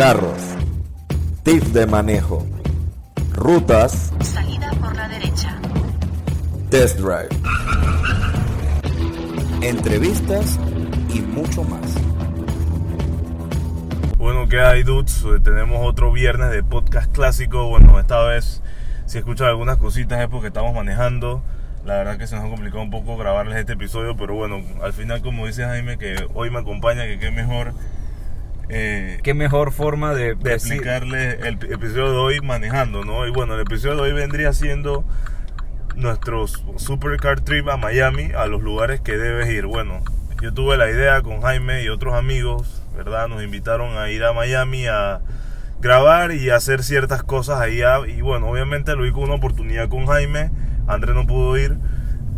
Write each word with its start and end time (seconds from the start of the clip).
carros, 0.00 0.56
tips 1.42 1.74
de 1.74 1.86
manejo, 1.86 2.46
rutas, 3.34 4.10
Salida 4.22 4.70
por 4.80 4.96
la 4.96 5.06
derecha. 5.06 5.60
test 6.70 6.98
drive, 6.98 7.28
entrevistas 9.60 10.58
y 11.12 11.20
mucho 11.20 11.64
más. 11.64 11.82
Bueno, 14.16 14.48
¿qué 14.48 14.62
hay, 14.62 14.84
dudes? 14.84 15.22
Eh, 15.22 15.38
Tenemos 15.44 15.86
otro 15.86 16.10
viernes 16.12 16.50
de 16.50 16.62
podcast 16.62 17.12
clásico. 17.12 17.68
Bueno, 17.68 18.00
esta 18.00 18.24
vez, 18.24 18.62
si 19.04 19.18
escuchan 19.18 19.48
algunas 19.48 19.76
cositas 19.76 20.18
es 20.18 20.28
porque 20.28 20.46
estamos 20.46 20.74
manejando. 20.74 21.42
La 21.84 21.96
verdad 21.96 22.16
que 22.16 22.26
se 22.26 22.36
nos 22.36 22.46
ha 22.46 22.48
complicado 22.48 22.82
un 22.82 22.90
poco 22.90 23.18
grabarles 23.18 23.58
este 23.58 23.74
episodio, 23.74 24.16
pero 24.16 24.34
bueno, 24.34 24.62
al 24.82 24.94
final, 24.94 25.20
como 25.20 25.46
dice 25.46 25.64
Jaime, 25.64 25.98
que 25.98 26.26
hoy 26.32 26.48
me 26.48 26.60
acompaña, 26.60 27.04
que 27.04 27.18
qué 27.18 27.30
mejor 27.30 27.74
eh, 28.72 29.18
Qué 29.22 29.34
mejor 29.34 29.72
forma 29.72 30.14
de, 30.14 30.30
explicarles 30.44 31.38
el 31.44 31.54
episodio 31.72 32.12
de 32.12 32.18
hoy 32.18 32.40
manejando, 32.40 33.04
¿no? 33.04 33.26
Y 33.26 33.30
bueno, 33.30 33.54
el 33.54 33.60
episodio 33.60 33.96
de 33.96 34.02
hoy 34.02 34.12
vendría 34.12 34.52
siendo 34.52 35.04
nuestro 35.96 36.46
supercar 36.46 37.40
trip 37.40 37.68
a 37.68 37.76
Miami, 37.76 38.30
a 38.36 38.46
los 38.46 38.62
lugares 38.62 39.00
que 39.00 39.16
debes 39.16 39.48
ir. 39.50 39.66
Bueno, 39.66 40.02
yo 40.40 40.54
tuve 40.54 40.76
la 40.76 40.90
idea 40.90 41.20
con 41.22 41.42
Jaime 41.42 41.82
y 41.82 41.88
otros 41.88 42.14
amigos, 42.14 42.82
¿verdad? 42.96 43.28
Nos 43.28 43.42
invitaron 43.42 43.98
a 43.98 44.08
ir 44.10 44.24
a 44.24 44.32
Miami 44.32 44.86
a 44.86 45.20
grabar 45.80 46.32
y 46.32 46.50
hacer 46.50 46.82
ciertas 46.82 47.22
cosas 47.22 47.60
allá. 47.60 47.98
Y 48.06 48.20
bueno, 48.20 48.48
obviamente 48.48 48.94
lo 48.94 49.02
vi 49.02 49.12
con 49.12 49.24
una 49.24 49.34
oportunidad 49.34 49.88
con 49.88 50.06
Jaime. 50.06 50.50
André 50.86 51.12
no 51.14 51.26
pudo 51.26 51.58
ir. 51.58 51.76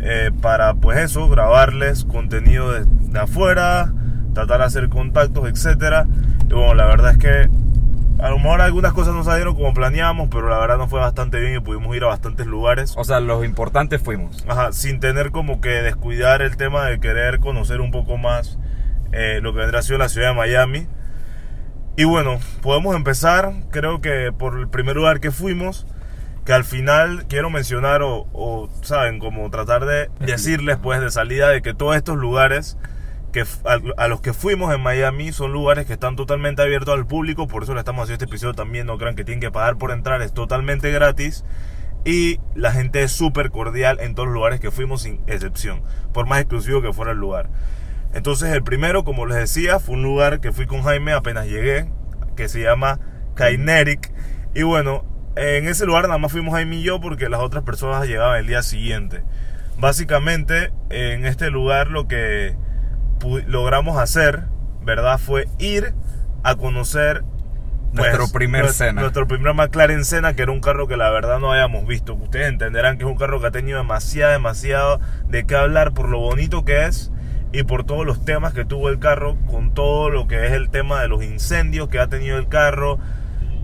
eh, 0.05 0.31
para 0.41 0.73
pues 0.73 0.97
eso, 0.99 1.29
grabarles 1.29 2.03
contenido 2.03 2.71
de, 2.73 2.83
de 2.85 3.19
afuera, 3.19 3.93
tratar 4.33 4.59
de 4.59 4.65
hacer 4.65 4.89
contactos, 4.89 5.47
etcétera. 5.47 6.07
Y 6.53 6.55
bueno, 6.55 6.75
la 6.75 6.85
verdad 6.85 7.13
es 7.13 7.17
que 7.17 7.49
a 8.23 8.29
lo 8.29 8.37
mejor 8.37 8.61
algunas 8.61 8.93
cosas 8.93 9.15
no 9.15 9.23
salieron 9.23 9.55
como 9.55 9.73
planeábamos, 9.73 10.29
pero 10.29 10.49
la 10.49 10.59
verdad 10.59 10.77
nos 10.77 10.87
fue 10.87 10.99
bastante 10.99 11.39
bien 11.39 11.55
y 11.55 11.59
pudimos 11.59 11.95
ir 11.95 12.03
a 12.03 12.07
bastantes 12.07 12.45
lugares. 12.45 12.93
O 12.95 13.03
sea, 13.03 13.19
los 13.19 13.43
importantes 13.43 13.99
fuimos. 14.03 14.45
Ajá, 14.47 14.71
sin 14.71 14.99
tener 14.99 15.31
como 15.31 15.61
que 15.61 15.69
descuidar 15.69 16.43
el 16.43 16.55
tema 16.55 16.85
de 16.85 16.99
querer 16.99 17.39
conocer 17.39 17.81
un 17.81 17.89
poco 17.89 18.17
más 18.17 18.59
eh, 19.13 19.39
lo 19.41 19.51
que 19.51 19.61
vendrá 19.61 19.81
sido 19.81 19.97
la 19.97 20.09
ciudad 20.09 20.29
de 20.29 20.35
Miami. 20.35 20.87
Y 21.97 22.03
bueno, 22.03 22.37
podemos 22.61 22.95
empezar, 22.95 23.51
creo 23.71 23.99
que 23.99 24.31
por 24.31 24.59
el 24.59 24.67
primer 24.67 24.95
lugar 24.95 25.21
que 25.21 25.31
fuimos, 25.31 25.87
que 26.45 26.53
al 26.53 26.65
final 26.65 27.25
quiero 27.27 27.49
mencionar 27.49 28.03
o, 28.03 28.27
o, 28.31 28.69
saben, 28.83 29.17
como 29.17 29.49
tratar 29.49 29.87
de 29.87 30.11
decirles 30.19 30.77
pues 30.77 31.01
de 31.01 31.09
salida 31.09 31.49
de 31.49 31.63
que 31.63 31.73
todos 31.73 31.95
estos 31.95 32.17
lugares 32.17 32.77
que 33.33 33.41
a, 33.41 33.79
a 33.97 34.07
los 34.07 34.21
que 34.21 34.31
fuimos 34.31 34.73
en 34.73 34.79
Miami 34.79 35.33
son 35.33 35.51
lugares 35.51 35.85
que 35.85 35.93
están 35.93 36.15
totalmente 36.15 36.61
abiertos 36.61 36.93
al 36.93 37.05
público, 37.05 37.47
por 37.47 37.63
eso 37.63 37.73
le 37.73 37.79
estamos 37.79 38.03
haciendo 38.03 38.23
este 38.23 38.31
episodio 38.33 38.53
también, 38.53 38.87
no 38.87 38.97
crean 38.97 39.15
que 39.15 39.25
tienen 39.25 39.41
que 39.41 39.51
pagar 39.51 39.77
por 39.77 39.91
entrar, 39.91 40.21
es 40.21 40.33
totalmente 40.33 40.91
gratis 40.91 41.43
y 42.05 42.39
la 42.55 42.71
gente 42.71 43.03
es 43.03 43.11
súper 43.11 43.49
cordial 43.49 43.99
en 43.99 44.15
todos 44.15 44.27
los 44.27 44.35
lugares 44.35 44.59
que 44.59 44.71
fuimos 44.71 45.01
sin 45.01 45.21
excepción, 45.27 45.81
por 46.13 46.27
más 46.27 46.39
exclusivo 46.39 46.81
que 46.81 46.93
fuera 46.93 47.11
el 47.11 47.17
lugar. 47.17 47.49
Entonces 48.13 48.53
el 48.53 48.63
primero, 48.63 49.03
como 49.03 49.25
les 49.25 49.37
decía, 49.37 49.79
fue 49.79 49.95
un 49.95 50.03
lugar 50.03 50.39
que 50.39 50.51
fui 50.51 50.67
con 50.67 50.83
Jaime 50.83 51.13
apenas 51.13 51.47
llegué, 51.47 51.89
que 52.35 52.47
se 52.47 52.61
llama 52.61 52.99
Kinetic. 53.35 54.11
Y 54.53 54.63
bueno, 54.63 55.03
en 55.35 55.67
ese 55.67 55.85
lugar 55.85 56.03
nada 56.03 56.19
más 56.19 56.31
fuimos 56.31 56.53
Jaime 56.53 56.75
y 56.75 56.83
yo 56.83 56.99
porque 57.01 57.29
las 57.29 57.39
otras 57.39 57.63
personas 57.63 58.05
llegaban 58.07 58.39
el 58.39 58.47
día 58.47 58.61
siguiente. 58.61 59.23
Básicamente, 59.79 60.71
en 60.89 61.25
este 61.25 61.49
lugar 61.49 61.87
lo 61.87 62.07
que 62.07 62.55
logramos 63.47 63.97
hacer, 63.97 64.43
¿verdad? 64.83 65.17
Fue 65.17 65.47
ir 65.59 65.93
a 66.43 66.55
conocer 66.55 67.23
Nuestro 67.93 68.27
primer 68.27 68.65
nues- 68.65 68.71
Senna. 68.73 69.01
Nuestro 69.01 69.27
primer 69.27 69.53
McLaren 69.53 70.03
Senna, 70.03 70.33
que 70.33 70.41
era 70.41 70.51
un 70.51 70.61
carro 70.61 70.87
que 70.87 70.97
la 70.97 71.09
verdad 71.11 71.39
no 71.39 71.51
habíamos 71.51 71.85
visto. 71.85 72.15
Ustedes 72.15 72.47
entenderán 72.49 72.97
que 72.97 73.03
es 73.03 73.09
un 73.09 73.17
carro 73.17 73.39
que 73.39 73.47
ha 73.47 73.51
tenido 73.51 73.77
demasiado, 73.77 74.31
demasiado 74.31 74.99
de 75.27 75.45
qué 75.45 75.55
hablar 75.55 75.93
por 75.93 76.09
lo 76.09 76.19
bonito 76.19 76.65
que 76.65 76.85
es 76.85 77.11
y 77.51 77.61
por 77.63 77.83
todos 77.83 78.03
los 78.03 78.25
temas 78.25 78.53
que 78.53 78.65
tuvo 78.65 78.89
el 78.89 78.97
carro, 78.97 79.37
con 79.45 79.75
todo 79.75 80.09
lo 80.09 80.27
que 80.27 80.47
es 80.47 80.53
el 80.53 80.69
tema 80.71 81.01
de 81.03 81.07
los 81.07 81.23
incendios 81.23 81.87
que 81.87 81.99
ha 81.99 82.07
tenido 82.07 82.37
el 82.39 82.47
carro. 82.47 82.97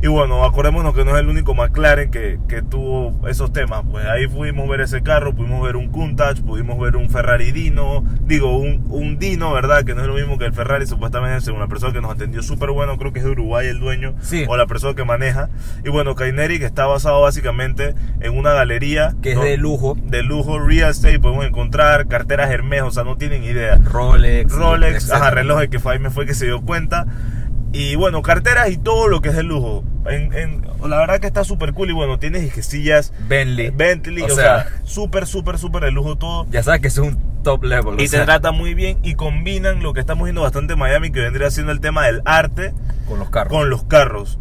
Y 0.02 0.08
bueno, 0.08 0.46
acordémonos 0.46 0.94
que 0.96 1.04
no 1.04 1.14
es 1.14 1.20
el 1.20 1.28
único 1.28 1.54
McLaren 1.54 2.10
que, 2.10 2.40
que 2.48 2.62
tuvo 2.62 3.28
esos 3.28 3.52
temas. 3.52 3.84
Pues 3.92 4.06
ahí 4.06 4.28
pudimos 4.28 4.70
ver 4.70 4.80
ese 4.80 5.04
carro, 5.04 5.36
pudimos 5.36 5.62
ver 5.62 5.76
un 5.76 5.90
Countach, 5.90 6.40
pudimos 6.40 6.80
ver 6.80 6.96
un 6.96 7.10
Ferrari 7.10 7.52
Dino, 7.52 8.06
digo, 8.22 8.58
un, 8.58 8.86
un 8.90 9.20
Dino, 9.20 9.52
¿verdad? 9.52 9.84
Que 9.84 9.96
no 9.96 10.02
es 10.02 10.08
lo 10.08 10.14
mismo 10.14 10.38
que 10.38 10.46
el 10.46 10.54
Ferrari, 10.54 10.88
supuestamente, 10.88 11.42
según 11.42 11.60
la 11.60 11.68
persona 11.68 11.92
que 11.92 12.00
nos 12.00 12.12
atendió 12.12 12.42
súper 12.42 12.70
bueno, 12.72 12.98
creo 12.98 13.12
que 13.12 13.20
es 13.20 13.26
de 13.26 13.32
Uruguay 13.32 13.68
el 13.68 13.82
dueño, 13.82 14.14
Sí. 14.22 14.46
o 14.48 14.56
la 14.56 14.68
persona 14.68 14.94
que 14.96 15.04
maneja. 15.04 15.50
Y 15.84 15.90
bueno, 15.90 16.16
Kaineric 16.16 16.62
está 16.64 16.86
basado 16.86 17.20
básicamente 17.22 17.94
en 18.22 18.38
una 18.38 18.54
galería. 18.54 19.16
Que 19.22 19.34
es 19.34 19.42
de 19.42 19.58
lujo. 19.58 19.98
De 20.02 20.24
lujo, 20.24 20.60
real 20.60 20.92
estate, 20.92 21.20
podemos 21.20 21.46
encontrar 21.46 22.08
carteras 22.08 22.50
Hermes, 22.50 22.84
o 22.84 22.92
sea, 22.92 23.04
no 23.04 23.18
tienen 23.18 23.44
idea. 23.44 23.76
Rolex. 23.84 24.50
Rolex, 24.54 25.12
ajá, 25.12 25.32
relojes 25.32 25.68
que 25.68 25.80
Faime 25.80 26.10
fue 26.10 26.26
que 26.26 26.34
se 26.34 26.46
dio 26.46 26.62
cuenta. 26.62 27.06
Y 27.72 27.96
bueno, 27.96 28.22
carteras 28.24 28.70
y 28.72 28.78
todo 28.78 29.08
lo 29.08 29.22
que 29.22 29.30
es 29.30 29.36
de 29.36 29.44
lujo. 29.44 29.84
En, 30.10 30.34
en- 30.34 30.62
la 30.88 30.98
verdad 30.98 31.20
que 31.20 31.28
está 31.28 31.44
súper 31.44 31.74
cool 31.74 31.90
y 31.92 31.94
bueno, 31.94 32.18
tienes 32.18 32.52
sillas 32.66 33.14
Bentley. 33.28 33.70
Bentley, 33.70 34.24
O 34.24 34.28
o, 34.28 34.30
sea- 34.30 34.66
súper, 34.84 35.28
súper, 35.28 35.58
súper 35.60 35.84
de 35.84 35.92
lujo 35.92 36.18
todo. 36.18 36.48
Ya 36.50 36.64
sabes 36.64 36.82
que 36.82 36.88
es 36.88 36.98
un 36.98 37.18
top 37.44 37.64
level. 37.66 37.96
Y 37.96 38.04
te 38.06 38.08
sea, 38.08 38.26
trata 38.26 38.52
muy 38.52 38.74
bien 38.74 38.98
y 39.04 39.14
combinan 39.16 39.84
lo 39.84 39.94
que 39.94 40.00
estamos 40.00 40.24
viendo 40.24 40.42
bastante 40.42 40.74
en 40.74 40.80
Miami, 40.80 41.12
que 41.12 41.20
vendría 41.22 41.52
siendo 41.52 41.72
el 41.72 41.80
tema 41.80 42.06
del 42.08 42.22
arte 42.26 42.74
con 43.08 43.20
los 43.20 43.30
carros. 43.30 43.54
con 43.54 43.70
los 43.70 43.84
carros. 43.84 44.40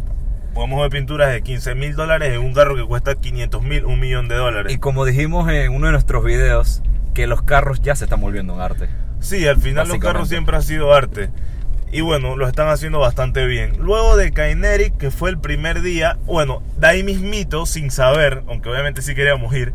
Podemos 0.54 0.80
ver 0.80 0.90
pinturas 0.90 1.30
de 1.30 1.42
15 1.42 1.74
mil 1.74 1.94
dólares 1.94 2.32
en 2.34 2.40
un 2.40 2.54
carro 2.54 2.74
que 2.76 2.84
cuesta 2.84 3.14
500 3.14 3.62
mil, 3.62 3.84
un 3.84 4.00
millón 4.00 4.28
de 4.28 4.36
dólares. 4.36 4.72
Y 4.72 4.78
como 4.78 5.04
dijimos 5.04 5.48
en 5.50 5.72
uno 5.72 5.86
de 5.86 5.92
nuestros 5.92 6.24
videos, 6.24 6.82
que 7.14 7.26
los 7.26 7.42
carros 7.42 7.80
ya 7.82 7.94
se 7.94 8.04
están 8.04 8.20
volviendo 8.20 8.54
un 8.54 8.60
arte. 8.60 8.88
Sí, 9.20 9.46
al 9.46 9.58
final 9.60 9.86
los 9.86 9.98
carros 9.98 10.28
siempre 10.28 10.56
han 10.56 10.62
sido 10.62 10.94
arte. 10.94 11.30
Y 11.90 12.02
bueno, 12.02 12.36
lo 12.36 12.46
están 12.46 12.68
haciendo 12.68 12.98
bastante 12.98 13.46
bien. 13.46 13.76
Luego 13.78 14.16
de 14.16 14.30
Kinetic, 14.32 14.96
que 14.98 15.10
fue 15.10 15.30
el 15.30 15.38
primer 15.38 15.80
día, 15.80 16.18
bueno, 16.26 16.62
de 16.76 16.86
ahí 16.86 17.02
mismito, 17.02 17.64
sin 17.66 17.90
saber, 17.90 18.42
aunque 18.46 18.68
obviamente 18.68 19.00
sí 19.02 19.14
queríamos 19.14 19.54
ir, 19.54 19.72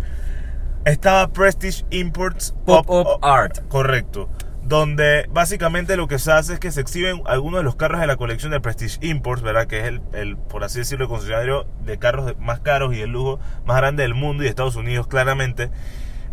estaba 0.86 1.30
Prestige 1.30 1.86
Imports 1.90 2.54
Pop-up 2.66 3.20
art. 3.24 3.60
Correcto. 3.68 4.30
Donde 4.62 5.26
básicamente 5.32 5.98
lo 5.98 6.08
que 6.08 6.20
se 6.20 6.32
hace 6.32 6.54
es 6.54 6.60
que 6.60 6.72
se 6.72 6.82
exhiben 6.82 7.22
algunos 7.26 7.60
de 7.60 7.64
los 7.64 7.76
carros 7.76 8.00
de 8.00 8.08
la 8.08 8.16
colección 8.16 8.52
de 8.52 8.62
Prestige 8.62 8.98
Imports, 9.06 9.42
¿verdad? 9.42 9.68
Que 9.68 9.80
es 9.80 9.86
el, 9.86 10.02
el, 10.14 10.38
por 10.38 10.64
así 10.64 10.80
decirlo, 10.80 11.06
el 11.06 11.10
concesionario 11.10 11.66
de 11.84 11.98
carros 11.98 12.28
de- 12.28 12.36
más 12.36 12.60
caros 12.60 12.94
y 12.96 13.02
el 13.02 13.10
lujo 13.10 13.40
más 13.66 13.78
grande 13.78 14.04
del 14.04 14.14
mundo 14.14 14.44
y 14.44 14.46
de 14.46 14.50
Estados 14.52 14.76
Unidos, 14.76 15.08
claramente. 15.08 15.70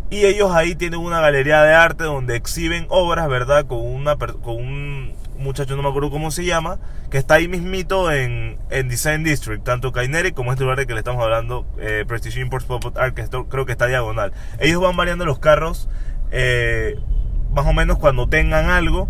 Y 0.09 0.25
ellos 0.25 0.51
ahí 0.51 0.75
tienen 0.75 0.99
una 0.99 1.21
galería 1.21 1.61
de 1.63 1.73
arte 1.73 2.03
donde 2.03 2.35
exhiben 2.35 2.85
obras, 2.89 3.27
¿verdad? 3.27 3.65
Con, 3.65 3.79
una, 3.79 4.15
con 4.15 4.55
un 4.55 5.13
muchacho, 5.41 5.75
no 5.75 5.83
me 5.83 5.89
acuerdo 5.89 6.09
cómo 6.09 6.31
se 6.31 6.45
llama, 6.45 6.79
que 7.09 7.17
está 7.17 7.35
ahí 7.35 7.47
mismito 7.47 8.11
en, 8.11 8.57
en 8.69 8.87
Design 8.87 9.23
District, 9.23 9.63
tanto 9.63 9.91
Kinetic 9.91 10.33
como 10.33 10.51
este 10.51 10.63
lugar 10.63 10.77
del 10.77 10.87
que 10.87 10.93
le 10.93 10.99
estamos 10.99 11.23
hablando, 11.23 11.65
eh, 11.79 12.05
Prestige 12.07 12.39
Imports 12.39 12.65
Pop 12.65 12.97
Art, 12.97 13.15
que 13.15 13.21
esto 13.21 13.47
creo 13.49 13.65
que 13.65 13.71
está 13.71 13.87
diagonal. 13.87 14.31
Ellos 14.59 14.81
van 14.81 14.95
variando 14.95 15.25
los 15.25 15.39
carros, 15.39 15.89
eh, 16.31 16.97
más 17.53 17.65
o 17.65 17.73
menos 17.73 17.97
cuando 17.97 18.27
tengan 18.27 18.69
algo 18.69 19.07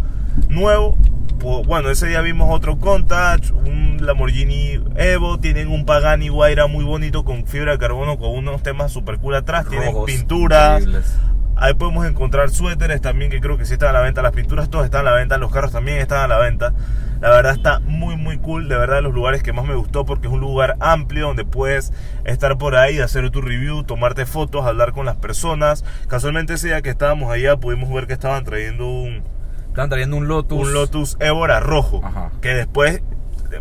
nuevo. 0.50 0.98
Pues, 1.40 1.66
bueno, 1.66 1.90
ese 1.90 2.08
día 2.08 2.22
vimos 2.22 2.50
otro 2.52 2.78
Countach, 2.78 3.52
un 3.52 3.98
Lamborghini 4.00 4.80
Evo, 4.96 5.40
tienen 5.40 5.70
un 5.70 5.86
Pagani 5.86 6.30
Huayra 6.30 6.68
muy 6.68 6.84
bonito 6.84 7.24
con 7.26 7.48
fibra 7.48 7.72
de 7.72 7.78
carbono, 7.80 8.20
con 8.20 8.30
unos 8.30 8.62
temas 8.62 8.92
super 8.92 9.18
cool 9.18 9.36
atrás, 9.36 9.68
tienen 9.68 9.96
pinturas. 10.06 10.82
increíbles. 10.82 11.16
Ahí 11.62 11.76
podemos 11.76 12.08
encontrar 12.08 12.50
suéteres 12.50 13.02
también 13.02 13.30
que 13.30 13.40
creo 13.40 13.56
que 13.56 13.66
sí 13.66 13.74
están 13.74 13.90
a 13.90 13.92
la 13.94 14.02
venta. 14.02 14.24
Las 14.24 14.32
pinturas 14.32 14.68
todas 14.72 14.86
están 14.86 15.02
a 15.06 15.12
la 15.12 15.16
venta. 15.16 15.38
Los 15.38 15.52
carros 15.52 15.72
también 15.72 16.00
están 16.00 16.20
a 16.20 16.28
la 16.28 16.40
venta. 16.40 16.74
La 17.22 17.30
verdad 17.30 17.54
está 17.54 17.80
muy 17.82 18.18
muy 18.18 18.40
cool. 18.40 18.68
De 18.68 18.76
verdad 18.76 19.04
los 19.04 19.14
lugares 19.14 19.44
que 19.44 19.54
más 19.54 19.66
me 19.66 19.76
gustó 19.76 20.04
porque 20.04 20.26
es 20.28 20.34
un 20.34 20.40
lugar 20.40 20.76
amplio 20.80 21.28
donde 21.28 21.46
puedes 21.46 21.94
estar 22.24 22.58
por 22.58 22.76
ahí, 22.76 22.98
hacer 22.98 23.30
tu 23.30 23.42
review, 23.44 23.84
tomarte 23.84 24.26
fotos, 24.26 24.66
hablar 24.66 24.92
con 24.92 25.06
las 25.06 25.18
personas. 25.18 25.86
Casualmente 26.08 26.56
ese 26.56 26.70
día 26.70 26.82
que 26.82 26.90
estábamos 26.90 27.32
allá 27.32 27.58
pudimos 27.58 27.94
ver 27.94 28.08
que 28.08 28.14
estaban 28.14 28.44
trayendo 28.44 28.88
un, 28.88 29.22
Están 29.68 29.90
trayendo 29.90 30.18
un 30.18 30.28
Lotus. 30.28 30.68
un 30.68 30.74
Lotus 30.74 31.16
Évora 31.20 31.60
rojo. 31.60 32.02
Ajá. 32.04 32.32
Que 32.42 32.56
después 32.56 33.04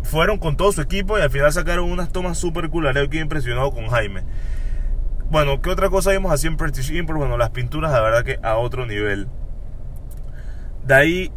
fueron 0.01 0.39
con 0.39 0.57
todo 0.57 0.71
su 0.71 0.81
equipo 0.81 1.19
y 1.19 1.21
al 1.21 1.29
final 1.29 1.53
sacaron 1.53 1.91
unas 1.91 2.11
tomas 2.11 2.39
super 2.39 2.67
cool. 2.69 2.91
Yo 2.95 3.09
quedé 3.11 3.21
impresionado 3.21 3.71
con 3.71 3.89
Jaime. 3.89 4.23
Bueno, 5.31 5.61
¿qué 5.61 5.69
otra 5.69 5.89
cosa 5.89 6.11
vimos 6.11 6.31
así 6.31 6.47
en 6.47 6.57
Prestige 6.57 6.97
Import? 6.97 7.17
Bueno, 7.17 7.37
las 7.37 7.49
pinturas, 7.51 7.91
la 7.91 8.01
verdad 8.01 8.23
que 8.23 8.37
a 8.43 8.57
otro 8.57 8.85
nivel. 8.85 9.27
De 10.85 10.93
ahí, 10.93 11.31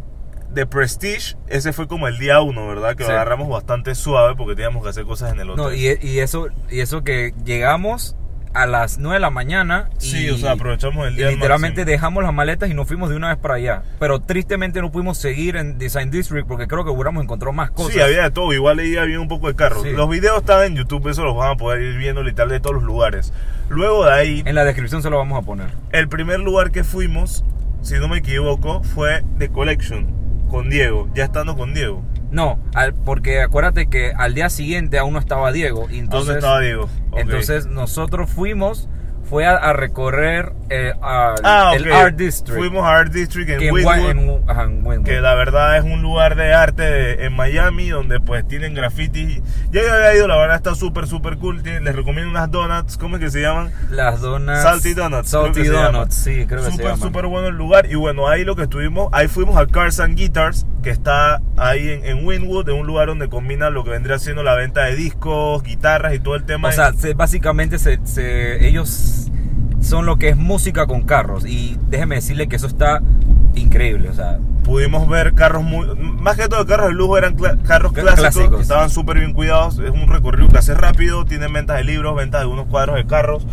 de 0.50 0.66
Prestige, 0.66 1.36
ese 1.46 1.72
fue 1.72 1.86
como 1.86 2.08
el 2.08 2.18
día 2.18 2.40
uno, 2.40 2.66
¿verdad? 2.66 2.96
Que 2.96 3.04
Sí. 3.04 3.08
lo 3.08 3.14
agarramos 3.14 3.48
bastante 3.48 3.94
suave 3.94 4.34
porque 4.36 4.56
teníamos 4.56 4.82
que 4.82 4.88
hacer 4.88 5.04
cosas 5.04 5.32
en 5.32 5.40
el 5.40 5.50
hotel. 5.50 5.64
No, 5.64 5.72
y, 5.72 5.96
y 6.02 6.18
eso, 6.18 6.48
y 6.70 6.80
eso 6.80 7.04
que 7.04 7.34
llegamos 7.44 8.16
a 8.54 8.66
las 8.66 8.98
9 8.98 9.14
de 9.16 9.20
la 9.20 9.30
mañana. 9.30 9.88
Y, 10.00 10.04
Sí, 10.04 10.30
o 10.30 10.36
sea, 10.38 10.52
aprovechamos 10.52 11.06
el 11.08 11.16
día. 11.16 11.26
al 11.28 11.34
literalmente 11.34 11.80
máximo. 11.80 11.90
dejamos 11.92 12.22
las 12.22 12.32
maletas 12.32 12.70
y 12.70 12.74
nos 12.74 12.86
fuimos 12.86 13.10
de 13.10 13.16
una 13.16 13.28
vez 13.28 13.38
para 13.38 13.54
allá. 13.54 13.82
Pero 13.98 14.20
tristemente 14.20 14.80
no 14.80 14.90
pudimos 14.92 15.18
seguir 15.18 15.56
en 15.56 15.76
Design 15.78 16.10
District 16.10 16.46
porque 16.46 16.66
creo 16.68 16.84
que 16.84 16.90
hubiéramos 16.90 17.22
encontrado 17.24 17.52
más 17.52 17.70
cosas. 17.70 17.92
Sí, 17.94 18.00
había 18.00 18.22
de 18.22 18.30
todo, 18.30 18.52
igual 18.52 18.78
ahí 18.78 18.96
había 18.96 19.20
un 19.20 19.28
poco 19.28 19.48
de 19.48 19.54
carros. 19.56 19.82
Sí. 19.82 19.90
Los 19.90 20.08
videos 20.08 20.38
están 20.38 20.62
en 20.64 20.76
YouTube, 20.76 21.08
eso 21.08 21.24
los 21.24 21.36
van 21.36 21.50
a 21.50 21.56
poder 21.56 21.82
ir 21.82 21.96
viendo 21.98 22.22
literal 22.22 22.48
de 22.50 22.60
todos 22.60 22.76
los 22.76 22.84
lugares. 22.84 23.32
Luego 23.68 24.04
de 24.06 24.12
ahí, 24.12 24.42
En 24.46 24.54
la 24.54 24.64
descripción 24.64 25.02
se 25.02 25.10
lo 25.10 25.18
vamos 25.18 25.42
a 25.42 25.44
poner. 25.44 25.68
el 25.92 26.08
primer 26.08 26.40
lugar 26.40 26.70
que 26.70 26.84
fuimos, 26.84 27.44
si 27.82 27.94
no 27.94 28.08
me 28.08 28.18
equivoco, 28.18 28.82
fue 28.82 29.22
The 29.38 29.48
Collection, 29.48 30.06
con 30.50 30.70
Diego, 30.70 31.08
ya 31.14 31.24
estando 31.24 31.56
con 31.56 31.74
Diego. 31.74 32.02
No, 32.34 32.58
al- 32.74 32.94
porque 32.94 33.40
acuérdate 33.40 33.86
que 33.86 34.12
al 34.16 34.34
día 34.34 34.50
siguiente 34.50 34.98
aún 34.98 35.12
no 35.12 35.20
estaba 35.20 35.52
Diego. 35.52 35.86
Y 35.88 35.98
entonces, 36.00 36.26
¿Dónde 36.26 36.38
estaba 36.40 36.60
Diego? 36.60 36.88
Entonces 37.16 37.66
nosotros 37.66 38.28
fuimos, 38.28 38.88
fue 39.24 39.46
a, 39.46 39.56
a 39.56 39.72
recorrer 39.72 40.52
eh, 40.70 40.92
al- 41.02 41.34
ah, 41.44 41.72
el. 41.74 41.92
Art 41.92 42.16
District. 42.16 42.56
Fuimos 42.58 42.84
a 42.84 42.96
Art 42.96 43.12
District 43.12 43.48
en 43.50 43.72
Wynwood. 43.72 43.84
Wa- 43.84 44.10
en- 44.10 44.50
ajá, 44.50 44.62
en 44.64 44.86
Wynwood. 44.86 45.04
que 45.06 45.20
la 45.20 45.34
verdad 45.34 45.76
es 45.76 45.84
un 45.84 46.02
lugar 46.02 46.36
de 46.36 46.52
arte 46.54 46.82
de- 46.82 47.26
en 47.26 47.34
Miami 47.34 47.88
donde 47.90 48.20
pues 48.20 48.46
tienen 48.48 48.74
graffiti. 48.74 49.42
Ya 49.70 49.82
yo 49.82 49.92
había 49.92 50.14
ido, 50.16 50.28
la 50.28 50.36
verdad 50.36 50.56
está 50.56 50.74
súper, 50.74 51.06
súper 51.06 51.36
cool. 51.38 51.62
Tiene- 51.62 51.80
Les 51.80 51.94
recomiendo 51.96 52.30
unas 52.30 52.50
donuts, 52.50 52.96
¿cómo 52.96 53.16
es 53.16 53.22
que 53.22 53.30
se 53.30 53.40
llaman? 53.40 53.72
Las 53.90 54.20
donuts. 54.20 54.62
Salty 54.62 54.94
Donuts. 54.94 55.30
creo 55.30 55.44
Salty 55.44 55.64
se. 55.64 55.70
Donuts, 55.70 56.14
sí, 56.14 56.46
creo 56.46 56.60
que 56.60 56.66
se 56.66 56.70
Súper, 56.72 56.86
llama. 56.86 57.02
súper 57.02 57.26
bueno 57.26 57.48
el 57.48 57.56
lugar. 57.56 57.86
Y 57.90 57.94
bueno, 57.94 58.28
ahí 58.28 58.44
lo 58.44 58.56
que 58.56 58.62
estuvimos, 58.62 59.08
ahí 59.12 59.28
fuimos 59.28 59.56
a 59.56 59.66
Cars 59.66 60.00
and 60.00 60.16
Guitars, 60.16 60.66
que 60.82 60.90
está 60.90 61.40
ahí 61.56 61.88
en, 61.88 62.04
en 62.04 62.26
Wynwood, 62.26 62.68
en 62.68 62.76
un 62.76 62.86
lugar 62.86 63.08
donde 63.08 63.28
combina 63.28 63.70
lo 63.70 63.84
que 63.84 63.90
vendría 63.90 64.18
siendo 64.18 64.42
la 64.42 64.54
venta 64.54 64.84
de 64.84 64.94
discos, 64.96 65.62
guitarras 65.62 66.14
y 66.14 66.18
todo 66.20 66.34
el 66.36 66.44
tema. 66.44 66.68
O 66.68 66.72
sea, 66.72 66.92
se- 66.92 67.14
básicamente 67.14 67.78
se, 67.78 67.98
se- 68.04 68.66
ellos 68.66 68.88
son 69.84 70.06
lo 70.06 70.16
que 70.16 70.30
es 70.30 70.36
música 70.36 70.86
con 70.86 71.02
carros. 71.02 71.46
Y 71.46 71.78
déjeme 71.90 72.16
decirle 72.16 72.46
que 72.48 72.56
eso 72.56 72.66
está 72.66 73.00
increíble. 73.54 74.08
O 74.08 74.14
sea, 74.14 74.38
pudimos 74.64 75.08
ver 75.08 75.34
carros 75.34 75.62
muy 75.62 75.86
más 75.96 76.36
que 76.36 76.48
todo 76.48 76.64
carros 76.66 76.88
de 76.88 76.94
lujo 76.94 77.18
eran 77.18 77.36
cla- 77.36 77.60
carros 77.62 77.92
Cl- 77.92 78.00
clásicos, 78.02 78.20
clásicos. 78.32 78.56
que 78.56 78.62
estaban 78.62 78.90
súper 78.90 79.18
bien 79.18 79.32
cuidados 79.34 79.78
es 79.78 79.90
un 79.90 80.08
recorrido 80.08 80.48
que 80.48 80.58
hace 80.58 80.74
rápido 80.74 81.24
tienen 81.26 81.52
ventas 81.52 81.76
de 81.76 81.84
libros 81.84 82.16
ventas 82.16 82.40
de 82.40 82.46
unos 82.46 82.66
cuadros 82.66 82.96
de 82.96 83.04
carros 83.06 83.46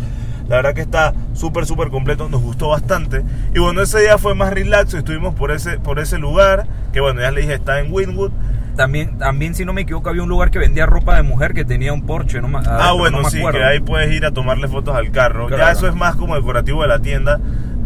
la 0.48 0.56
verdad 0.56 0.72
que 0.74 0.80
está 0.80 1.12
súper 1.34 1.66
súper 1.66 1.90
completo 1.90 2.30
nos 2.30 2.40
gustó 2.40 2.68
bastante 2.68 3.22
y 3.54 3.58
bueno 3.58 3.82
ese 3.82 4.00
día 4.00 4.16
fue 4.16 4.34
más 4.34 4.54
relax 4.54 4.94
estuvimos 4.94 5.34
por 5.34 5.50
ese 5.52 5.78
por 5.78 5.98
ese 5.98 6.16
lugar 6.16 6.66
que 6.94 7.00
bueno 7.00 7.20
ya 7.20 7.30
le 7.30 7.42
dije 7.42 7.52
está 7.54 7.78
en 7.80 7.92
Wynwood 7.92 8.30
también, 8.76 9.18
también 9.18 9.54
si 9.54 9.64
no 9.64 9.72
me 9.72 9.82
equivoco, 9.82 10.08
había 10.10 10.22
un 10.22 10.28
lugar 10.28 10.50
que 10.50 10.58
vendía 10.58 10.86
ropa 10.86 11.16
de 11.16 11.22
mujer 11.22 11.54
que 11.54 11.64
tenía 11.64 11.92
un 11.92 12.02
Porsche. 12.06 12.40
No, 12.40 12.48
me- 12.48 12.58
ah 12.58 12.62
adentro, 12.66 12.98
bueno 12.98 13.16
no 13.18 13.24
me 13.24 13.30
sí 13.30 13.38
acuerdo. 13.38 13.58
que 13.58 13.64
ahí 13.64 13.80
puedes 13.80 14.12
ir 14.14 14.24
a 14.26 14.30
tomarle 14.32 14.68
fotos 14.68 14.94
al 14.96 15.10
carro 15.10 15.48
ya 15.50 15.56
Claro. 15.56 15.72
eso 15.72 15.88
es 15.88 15.94
más 15.94 16.16
como 16.16 16.34
decorativo 16.36 16.82
de 16.82 16.88
la 16.88 16.98
tienda 16.98 17.40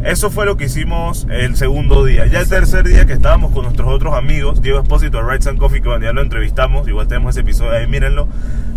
eso 0.04 0.30
fue 0.30 0.44
lo 0.46 0.56
que 0.56 0.66
hicimos 0.66 1.26
el 1.30 1.56
segundo 1.56 2.04
día. 2.04 2.26
Ya 2.26 2.38
el 2.40 2.48
tercer 2.48 2.86
día 2.86 3.06
que 3.06 3.14
estábamos 3.14 3.50
con 3.50 3.64
nuestros 3.64 3.88
otros 3.88 4.14
amigos, 4.14 4.62
Diego 4.62 4.78
Espósito 4.78 5.16
de 5.18 5.24
Rides 5.28 5.48
and 5.48 5.58
Coffee, 5.58 5.80
que 5.82 5.88
ya 6.00 6.12
lo 6.12 6.20
entrevistamos, 6.22 6.86
igual 6.86 7.08
tenemos 7.08 7.30
ese 7.34 7.40
episodio 7.40 7.72
ahí, 7.72 7.88
mírenlo. 7.88 8.28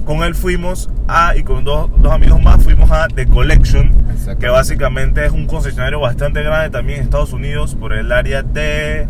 Con 0.05 0.23
él 0.23 0.33
fuimos 0.33 0.89
a, 1.07 1.35
y 1.35 1.43
con 1.43 1.65
dos, 1.65 1.91
dos 1.97 2.11
amigos 2.13 2.41
más, 2.41 2.63
fuimos 2.63 2.89
a 2.89 3.07
The 3.09 3.27
Collection, 3.27 3.91
que 4.39 4.47
básicamente 4.47 5.23
es 5.23 5.31
un 5.31 5.45
concesionario 5.45 5.99
bastante 5.99 6.41
grande 6.41 6.71
también 6.71 6.99
en 6.99 7.03
Estados 7.05 7.31
Unidos, 7.33 7.75
por 7.75 7.93
el 7.93 8.11
área 8.11 8.41
de 8.41 9.05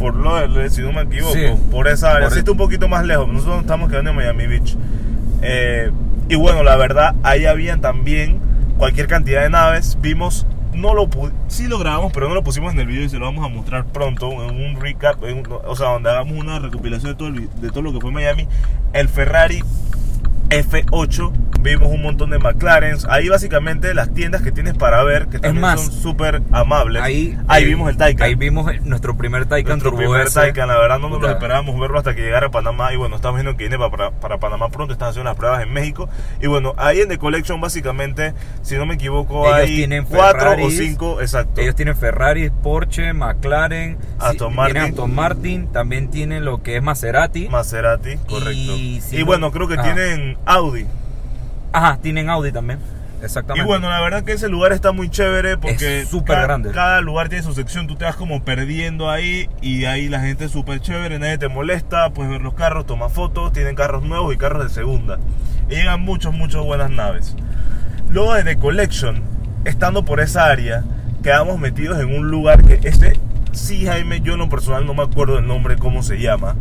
Fort 0.00 0.16
Lauderdale, 0.16 0.70
si 0.70 0.80
no 0.80 0.92
me 0.92 1.02
equivoco, 1.02 1.34
Sí. 1.34 1.44
por 1.70 1.86
esa 1.86 2.12
área. 2.12 2.20
Por 2.22 2.30
Sí, 2.30 2.34
el- 2.36 2.38
está 2.40 2.52
un 2.52 2.56
poquito 2.56 2.88
más 2.88 3.04
lejos, 3.04 3.28
nosotros 3.28 3.56
nos 3.56 3.60
estamos 3.64 3.90
quedando 3.90 4.10
en 4.10 4.16
Miami 4.16 4.46
Beach. 4.46 4.74
Eh, 5.42 5.90
y 6.28 6.34
bueno, 6.36 6.62
la 6.62 6.76
verdad, 6.76 7.14
ahí 7.22 7.44
habían 7.44 7.82
también 7.82 8.38
cualquier 8.78 9.06
cantidad 9.08 9.42
de 9.42 9.50
naves. 9.50 9.98
Vimos, 10.00 10.46
no 10.72 10.94
lo 10.94 11.08
sí 11.48 11.68
lo 11.68 11.78
grabamos, 11.78 12.12
pero 12.14 12.28
no 12.28 12.34
lo 12.34 12.42
pusimos 12.42 12.72
en 12.72 12.80
el 12.80 12.86
video 12.86 13.04
y 13.04 13.08
se 13.10 13.18
lo 13.18 13.26
vamos 13.26 13.44
a 13.44 13.48
mostrar 13.48 13.84
pronto 13.84 14.30
en 14.48 14.56
un 14.74 14.80
recap, 14.80 15.22
en 15.24 15.38
un- 15.38 15.48
o 15.66 15.76
sea, 15.76 15.88
donde 15.88 16.08
hagamos 16.08 16.32
una 16.38 16.58
recopilación 16.60 17.12
de 17.12 17.18
todo, 17.18 17.28
el 17.28 17.48
de 17.60 17.68
todo 17.68 17.82
lo 17.82 17.92
que 17.92 18.00
fue 18.00 18.10
Miami. 18.10 18.48
El 18.94 19.08
Ferrari 19.10 19.62
F8, 20.50 21.32
vimos 21.60 21.88
un 21.88 22.02
montón 22.02 22.30
de 22.30 22.38
McLarens. 22.38 23.04
Ahí 23.08 23.28
básicamente 23.28 23.94
las 23.94 24.12
tiendas 24.12 24.42
que 24.42 24.50
tienes 24.52 24.74
para 24.74 25.02
ver, 25.04 25.26
que 25.28 25.38
también 25.38 25.60
más, 25.60 25.80
son 25.80 25.92
súper 25.92 26.42
amables. 26.52 27.02
Ahí, 27.02 27.38
ahí 27.48 27.64
vimos 27.64 27.88
el 27.90 27.96
Taycan. 27.96 28.26
Ahí 28.28 28.34
vimos 28.34 28.70
el- 28.70 28.88
nuestro 28.88 29.16
primer 29.16 29.46
Taycan 29.46 29.70
Nuestro 29.78 29.90
Turbo 29.90 30.02
primer 30.12 30.26
S. 30.26 30.34
Taycan, 30.34 30.68
la 30.68 30.78
verdad 30.78 30.98
no 30.98 31.08
nos 31.08 31.20
lo 31.20 31.30
esperábamos 31.30 31.78
verlo 31.78 31.98
hasta 31.98 32.14
que 32.14 32.22
llegara 32.22 32.48
a 32.48 32.50
Panamá 32.50 32.92
y 32.92 32.96
bueno, 32.96 33.16
estamos 33.16 33.36
viendo 33.40 33.56
que 33.56 33.68
viene 33.68 33.78
para, 33.78 34.10
para 34.10 34.38
Panamá 34.38 34.68
pronto, 34.70 34.92
están 34.92 35.10
haciendo 35.10 35.30
las 35.30 35.36
pruebas 35.36 35.62
en 35.62 35.72
México 35.72 36.08
y 36.40 36.46
bueno, 36.46 36.74
ahí 36.78 37.00
en 37.00 37.08
The 37.08 37.18
Collection 37.18 37.60
básicamente, 37.60 38.34
si 38.62 38.76
no 38.76 38.86
me 38.86 38.94
equivoco, 38.94 39.44
Ellos 39.46 39.54
hay 39.58 39.76
tienen 39.76 40.04
cuatro 40.04 40.56
o 40.62 40.70
cinco, 40.70 41.20
exacto. 41.20 41.60
Ellos 41.60 41.74
tienen 41.76 41.96
Ferrari, 41.96 42.50
Porsche, 42.50 43.12
McLaren, 43.12 43.98
Aston 44.18 44.54
Martin. 44.54 44.76
Aston 44.78 45.14
Martin, 45.14 45.66
también 45.72 46.10
tienen 46.10 46.44
lo 46.44 46.62
que 46.62 46.76
es 46.76 46.82
Maserati. 46.82 47.48
Maserati, 47.48 48.16
correcto. 48.26 48.50
Y 48.76 48.96
Y, 48.96 49.00
si 49.00 49.18
no- 49.18 49.26
bueno, 49.26 49.52
creo 49.52 49.68
que 49.68 49.74
Ajá. 49.74 49.82
tienen 49.82 50.36
Audi. 50.46 50.86
Ajá, 51.72 51.98
tienen 52.02 52.28
Audi 52.30 52.52
también. 52.52 52.78
Exactamente. 53.22 53.62
Y 53.62 53.66
bueno, 53.66 53.90
la 53.90 54.00
verdad 54.00 54.24
que 54.24 54.32
ese 54.32 54.48
lugar 54.48 54.72
está 54.72 54.92
muy 54.92 55.10
chévere 55.10 55.58
porque 55.58 56.00
Es 56.00 56.08
súper 56.08 56.36
ca- 56.36 56.42
grande. 56.42 56.70
cada 56.70 57.02
lugar 57.02 57.28
tiene 57.28 57.44
su 57.44 57.52
sección, 57.52 57.86
tú 57.86 57.94
te 57.96 58.06
vas 58.06 58.16
como 58.16 58.42
perdiendo 58.44 59.10
ahí 59.10 59.48
y 59.60 59.84
ahí 59.84 60.08
la 60.08 60.20
gente 60.20 60.46
es 60.46 60.52
súper 60.52 60.80
chévere, 60.80 61.18
nadie 61.18 61.36
te 61.36 61.48
molesta, 61.48 62.08
puedes 62.10 62.30
ver 62.32 62.40
los 62.40 62.54
carros, 62.54 62.86
tomas 62.86 63.12
fotos, 63.12 63.52
tienen 63.52 63.74
carros 63.74 64.02
nuevos 64.02 64.34
y 64.34 64.38
carros 64.38 64.64
de 64.64 64.70
segunda. 64.70 65.18
Y 65.68 65.74
llegan 65.74 66.00
muchos, 66.00 66.32
muchos 66.32 66.64
buenas 66.64 66.90
naves. 66.90 67.36
Luego 68.08 68.32
de 68.34 68.42
The 68.42 68.56
Collection, 68.56 69.22
estando 69.66 70.04
por 70.06 70.20
esa 70.20 70.46
área, 70.46 70.82
quedamos 71.22 71.58
metidos 71.60 72.00
en 72.00 72.14
un 72.18 72.30
lugar 72.30 72.62
que 72.62 72.80
este, 72.88 73.20
sí 73.52 73.84
Jaime, 73.84 74.22
yo 74.22 74.32
en 74.32 74.38
lo 74.38 74.48
personal 74.48 74.86
no 74.86 74.94
me 74.94 75.02
acuerdo 75.02 75.38
el 75.38 75.46
nombre, 75.46 75.76
cómo 75.76 76.02
se 76.02 76.18
llama. 76.18 76.56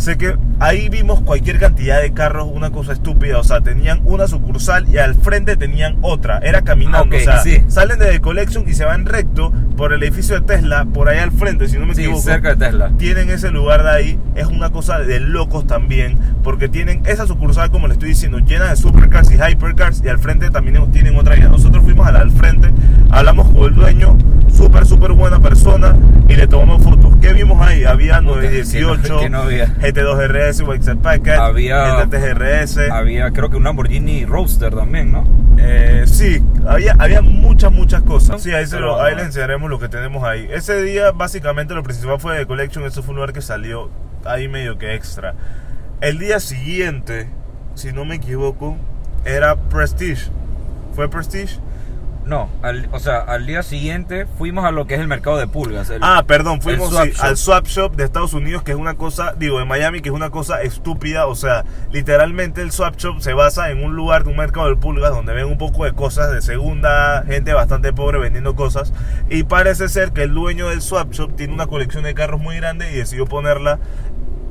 Sé 0.00 0.16
que 0.16 0.34
ahí 0.60 0.88
vimos 0.88 1.20
cualquier 1.20 1.58
cantidad 1.58 2.00
de 2.00 2.14
carros, 2.14 2.48
una 2.50 2.70
cosa 2.70 2.94
estúpida. 2.94 3.38
O 3.38 3.44
sea, 3.44 3.60
tenían 3.60 4.00
una 4.06 4.26
sucursal 4.28 4.88
y 4.88 4.96
al 4.96 5.14
frente 5.14 5.58
tenían 5.58 5.98
otra. 6.00 6.38
Era 6.38 6.62
caminando. 6.62 6.98
Ah, 6.98 7.02
ok, 7.02 7.14
o 7.20 7.20
sea, 7.22 7.42
sí. 7.42 7.62
salen 7.68 7.98
de 7.98 8.06
The 8.06 8.20
Collection 8.22 8.66
y 8.66 8.72
se 8.72 8.86
van 8.86 9.04
recto 9.04 9.52
por 9.76 9.92
el 9.92 10.02
edificio 10.02 10.36
de 10.36 10.40
Tesla, 10.40 10.86
por 10.86 11.10
ahí 11.10 11.18
al 11.18 11.32
frente, 11.32 11.68
si 11.68 11.76
no 11.76 11.84
me 11.84 11.94
sí, 11.94 12.00
equivoco. 12.00 12.22
cerca 12.22 12.54
de 12.54 12.64
Tesla. 12.64 12.92
Tienen 12.96 13.28
ese 13.28 13.50
lugar 13.50 13.82
de 13.82 13.90
ahí. 13.90 14.18
Es 14.36 14.46
una 14.46 14.70
cosa 14.70 15.00
de 15.00 15.20
locos 15.20 15.66
también. 15.66 16.18
Porque 16.42 16.70
tienen 16.70 17.02
esa 17.04 17.26
sucursal, 17.26 17.70
como 17.70 17.86
le 17.86 17.92
estoy 17.92 18.08
diciendo, 18.08 18.38
llena 18.38 18.70
de 18.70 18.76
supercars 18.76 19.30
y 19.30 19.34
hypercars. 19.34 20.02
Y 20.02 20.08
al 20.08 20.18
frente 20.18 20.48
también 20.48 20.90
tienen 20.92 21.14
otra. 21.16 21.36
Y 21.36 21.40
nosotros 21.40 21.84
fuimos 21.84 22.06
a 22.06 22.12
la 22.12 22.20
al 22.20 22.30
frente. 22.30 22.70
Hablamos 23.10 23.50
con 23.50 23.64
el 23.64 23.74
dueño. 23.74 24.16
Súper, 24.50 24.86
súper 24.86 25.12
buena 25.12 25.40
persona. 25.40 25.94
Y 26.26 26.36
le 26.36 26.46
tomamos 26.46 26.82
fotos. 26.82 27.14
¿Qué 27.20 27.34
vimos 27.34 27.60
ahí? 27.60 27.84
Había 27.84 28.22
918. 28.22 29.20
que 29.20 29.28
no 29.28 29.42
había. 29.42 29.74
GT2 29.92 30.28
RS, 30.28 30.62
Waxer 30.64 30.96
Packet, 30.98 31.38
Había- 31.38 31.96
GT3 32.04 32.34
RS. 32.34 32.90
Había 32.90 33.30
creo 33.32 33.50
que 33.50 33.56
un 33.56 33.64
Lamborghini 33.64 34.24
Roadster 34.24 34.74
también, 34.74 35.12
¿no? 35.12 35.24
Eh, 35.58 36.04
sí, 36.06 36.42
había, 36.66 36.94
había 36.98 37.20
muchas, 37.22 37.72
muchas 37.72 38.02
cosas. 38.02 38.42
Sí, 38.42 38.52
ahí, 38.52 38.66
se 38.66 38.76
Pero 38.76 38.86
lo- 38.96 39.02
ahí 39.02 39.14
enseñaremos 39.18 39.68
lo 39.68 39.78
que 39.78 39.88
tenemos 39.88 40.24
ahí. 40.24 40.48
Ese 40.50 40.80
día, 40.82 41.10
básicamente, 41.12 41.74
lo 41.74 41.82
principal 41.82 42.18
fue 42.20 42.38
de 42.38 42.46
Collection. 42.46 42.84
Eso 42.84 43.02
fue 43.02 43.10
un 43.10 43.16
lugar 43.16 43.32
que 43.32 43.42
salió 43.42 43.90
ahí 44.24 44.48
medio 44.48 44.78
que 44.78 44.94
extra. 44.94 45.34
El 46.00 46.18
día 46.18 46.40
siguiente, 46.40 47.28
si 47.74 47.92
no 47.92 48.04
me 48.04 48.14
equivoco, 48.16 48.76
era 49.24 49.56
Prestige. 49.56 50.30
¿Fue 50.94 51.08
Prestige? 51.10 51.58
No, 52.24 52.48
al- 52.62 52.88
o 52.92 53.00
sea, 53.00 53.18
al 53.18 53.46
día 53.46 53.62
siguiente 53.62 54.26
fuimos 54.38 54.64
a 54.64 54.70
lo 54.70 54.86
que 54.86 54.94
es 54.94 55.00
el 55.00 55.08
mercado 55.08 55.38
de 55.38 55.48
pulgas. 55.48 55.88
el- 55.90 56.00
Ah, 56.04 56.22
perdón, 56.26 56.60
fuimos 56.60 56.90
swap 56.90 57.06
sí, 57.06 57.12
al 57.18 57.36
swap 57.36 57.66
shop 57.66 57.96
de 57.96 58.04
Estados 58.04 58.34
Unidos, 58.34 58.62
que 58.62 58.72
es 58.72 58.76
una 58.76 58.94
cosa, 58.94 59.32
digo, 59.36 59.58
de 59.58 59.64
Miami, 59.64 60.00
que 60.00 60.10
es 60.10 60.14
una 60.14 60.30
cosa 60.30 60.62
estúpida. 60.62 61.26
O 61.26 61.34
sea, 61.34 61.64
literalmente 61.90 62.60
el 62.60 62.70
swap 62.72 62.96
shop 62.96 63.20
se 63.20 63.32
basa 63.32 63.70
en 63.70 63.82
un 63.82 63.96
lugar 63.96 64.24
de 64.24 64.30
un 64.30 64.36
mercado 64.36 64.68
de 64.68 64.76
pulgas 64.76 65.10
donde 65.12 65.32
ven 65.32 65.46
un 65.46 65.58
poco 65.58 65.84
de 65.86 65.92
cosas 65.92 66.30
de 66.30 66.42
segunda, 66.42 67.24
gente 67.26 67.52
bastante 67.54 67.92
pobre 67.92 68.18
vendiendo 68.18 68.54
cosas. 68.54 68.92
Y 69.28 69.42
parece 69.44 69.88
ser 69.88 70.12
que 70.12 70.22
el 70.22 70.34
dueño 70.34 70.68
del 70.68 70.82
swap 70.82 71.10
shop 71.12 71.34
tiene 71.36 71.54
una 71.54 71.66
colección 71.66 72.04
de 72.04 72.14
carros 72.14 72.40
muy 72.40 72.54
grande 72.56 72.92
y 72.92 72.96
decidió 72.96 73.26
ponerla 73.26 73.80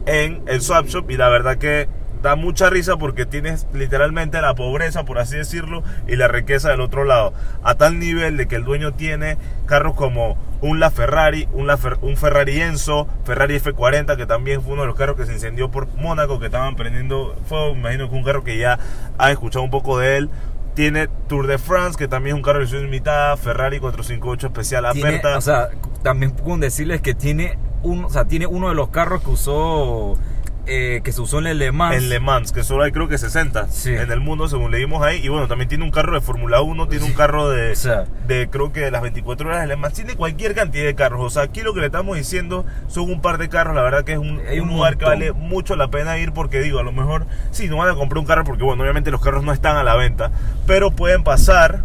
en 0.05 0.41
el 0.47 0.61
swap 0.61 0.87
shop. 0.87 1.09
Y 1.11 1.17
la 1.17 1.29
verdad 1.29 1.57
que 1.57 1.87
da 2.21 2.35
mucha 2.35 2.69
risa 2.69 2.97
porque 2.97 3.25
tienes 3.25 3.65
literalmente 3.73 4.41
la 4.41 4.53
pobreza, 4.55 5.05
por 5.05 5.19
así 5.19 5.37
decirlo, 5.37 5.83
y 6.07 6.15
la 6.15 6.27
riqueza 6.27 6.69
del 6.69 6.81
otro 6.81 7.03
lado. 7.05 7.33
A 7.63 7.75
tal 7.75 7.97
nivel 7.99 8.35
de 8.37 8.47
que 8.47 8.55
el 8.55 8.63
dueño 8.65 8.93
tiene 8.93 9.37
carros 9.65 9.95
como 9.95 10.37
un 10.61 10.81
LaFerrari, 10.81 11.47
un, 11.53 11.67
La 11.67 11.77
Fer- 11.77 11.97
un 12.01 12.17
Ferrari 12.17 12.59
Enzo, 12.61 13.07
Ferrari 13.23 13.57
F40, 13.59 14.17
que 14.17 14.25
también 14.25 14.61
fue 14.61 14.73
uno 14.73 14.81
de 14.81 14.87
los 14.87 14.97
carros 14.97 15.15
que 15.15 15.25
se 15.25 15.31
incendió 15.33 15.71
por 15.71 15.87
Mónaco, 15.95 16.39
que 16.39 16.47
estaban 16.47 16.75
prendiendo 16.75 17.35
fuego. 17.47 17.73
Me 17.75 17.79
imagino 17.79 18.09
que 18.09 18.15
un 18.15 18.23
carro 18.25 18.43
que 18.43 18.57
ya 18.57 18.77
ha 19.17 19.31
escuchado 19.31 19.63
un 19.63 19.71
poco 19.71 19.97
de 19.97 20.17
él. 20.17 20.29
Tiene 20.75 21.07
Tour 21.27 21.47
de 21.47 21.57
France, 21.57 21.97
que 21.97 22.07
también 22.07 22.35
es 22.35 22.37
un 22.39 22.43
carro 22.43 22.59
de 22.59 22.65
edición 22.65 22.83
limitada, 22.83 23.35
Ferrari 23.37 23.79
458 23.79 24.47
especial 24.47 24.85
aperta. 24.85 25.37
o 25.37 25.41
sea, 25.41 25.69
también 26.03 26.31
con 26.31 26.59
decirles 26.59 27.01
que 27.01 27.13
tiene 27.13 27.57
un, 27.81 28.05
o 28.05 28.09
sea, 28.09 28.25
tiene 28.25 28.45
uno 28.45 28.67
de 28.69 28.75
los 28.75 28.89
carros 28.89 29.21
que 29.23 29.29
usó 29.29 30.17
eh, 30.69 31.01
que 31.03 31.11
se 31.11 31.19
usó 31.21 31.39
en 31.39 31.47
el 31.47 31.57
Le 31.57 31.71
Mans. 31.71 31.95
En 31.97 32.09
Le 32.09 32.19
Mans, 32.19 32.51
que 32.51 32.63
solo 32.63 32.83
hay 32.83 32.91
creo 32.91 33.07
que 33.07 33.17
60 33.17 33.67
Sí. 33.69 33.93
en 33.93 34.11
el 34.11 34.19
mundo, 34.19 34.47
según 34.47 34.71
leímos 34.71 35.01
ahí. 35.03 35.19
Y 35.23 35.27
bueno, 35.27 35.47
también 35.47 35.67
tiene 35.67 35.83
un 35.83 35.91
carro 35.91 36.13
de 36.13 36.21
Fórmula 36.21 36.61
1, 36.61 36.87
tiene 36.87 37.05
un 37.05 37.13
carro 37.13 37.49
de, 37.49 37.71
O 37.71 37.75
sea. 37.75 38.05
de 38.27 38.49
creo 38.49 38.71
que 38.71 38.81
de 38.81 38.91
las 38.91 39.01
24 39.01 39.47
horas 39.49 39.61
de 39.61 39.67
Le 39.67 39.75
Mans. 39.75 39.93
Tiene 39.95 40.15
cualquier 40.15 40.53
cantidad 40.55 40.85
de 40.85 40.95
carros. 40.95 41.21
O 41.21 41.29
sea, 41.29 41.43
aquí 41.43 41.61
lo 41.61 41.73
que 41.73 41.79
le 41.79 41.87
estamos 41.87 42.15
diciendo 42.15 42.65
son 42.87 43.09
un 43.11 43.21
par 43.21 43.37
de 43.39 43.49
carros. 43.49 43.75
La 43.75 43.81
verdad 43.81 44.03
que 44.03 44.13
es 44.13 44.19
un, 44.19 44.39
Hay 44.47 44.59
un 44.59 44.69
un 44.69 44.75
lugar 44.75 44.97
que 44.97 45.05
vale 45.05 45.31
mucho 45.33 45.75
la 45.75 45.89
pena 45.89 46.17
ir 46.19 46.31
porque 46.31 46.61
digo, 46.61 46.79
a 46.79 46.83
lo 46.83 46.91
mejor 46.91 47.25
sí, 47.51 47.67
no 47.67 47.77
van 47.77 47.89
a 47.89 47.95
comprar 47.95 48.19
un 48.19 48.25
carro 48.25 48.43
porque 48.43 48.63
bueno, 48.63 48.83
obviamente 48.83 49.09
los 49.11 49.21
carros 49.21 49.43
no 49.43 49.51
están 49.51 49.75
a 49.77 49.83
la 49.83 49.95
venta. 49.95 50.31
Pero 50.67 50.91
pueden 50.91 51.23
pasar 51.23 51.81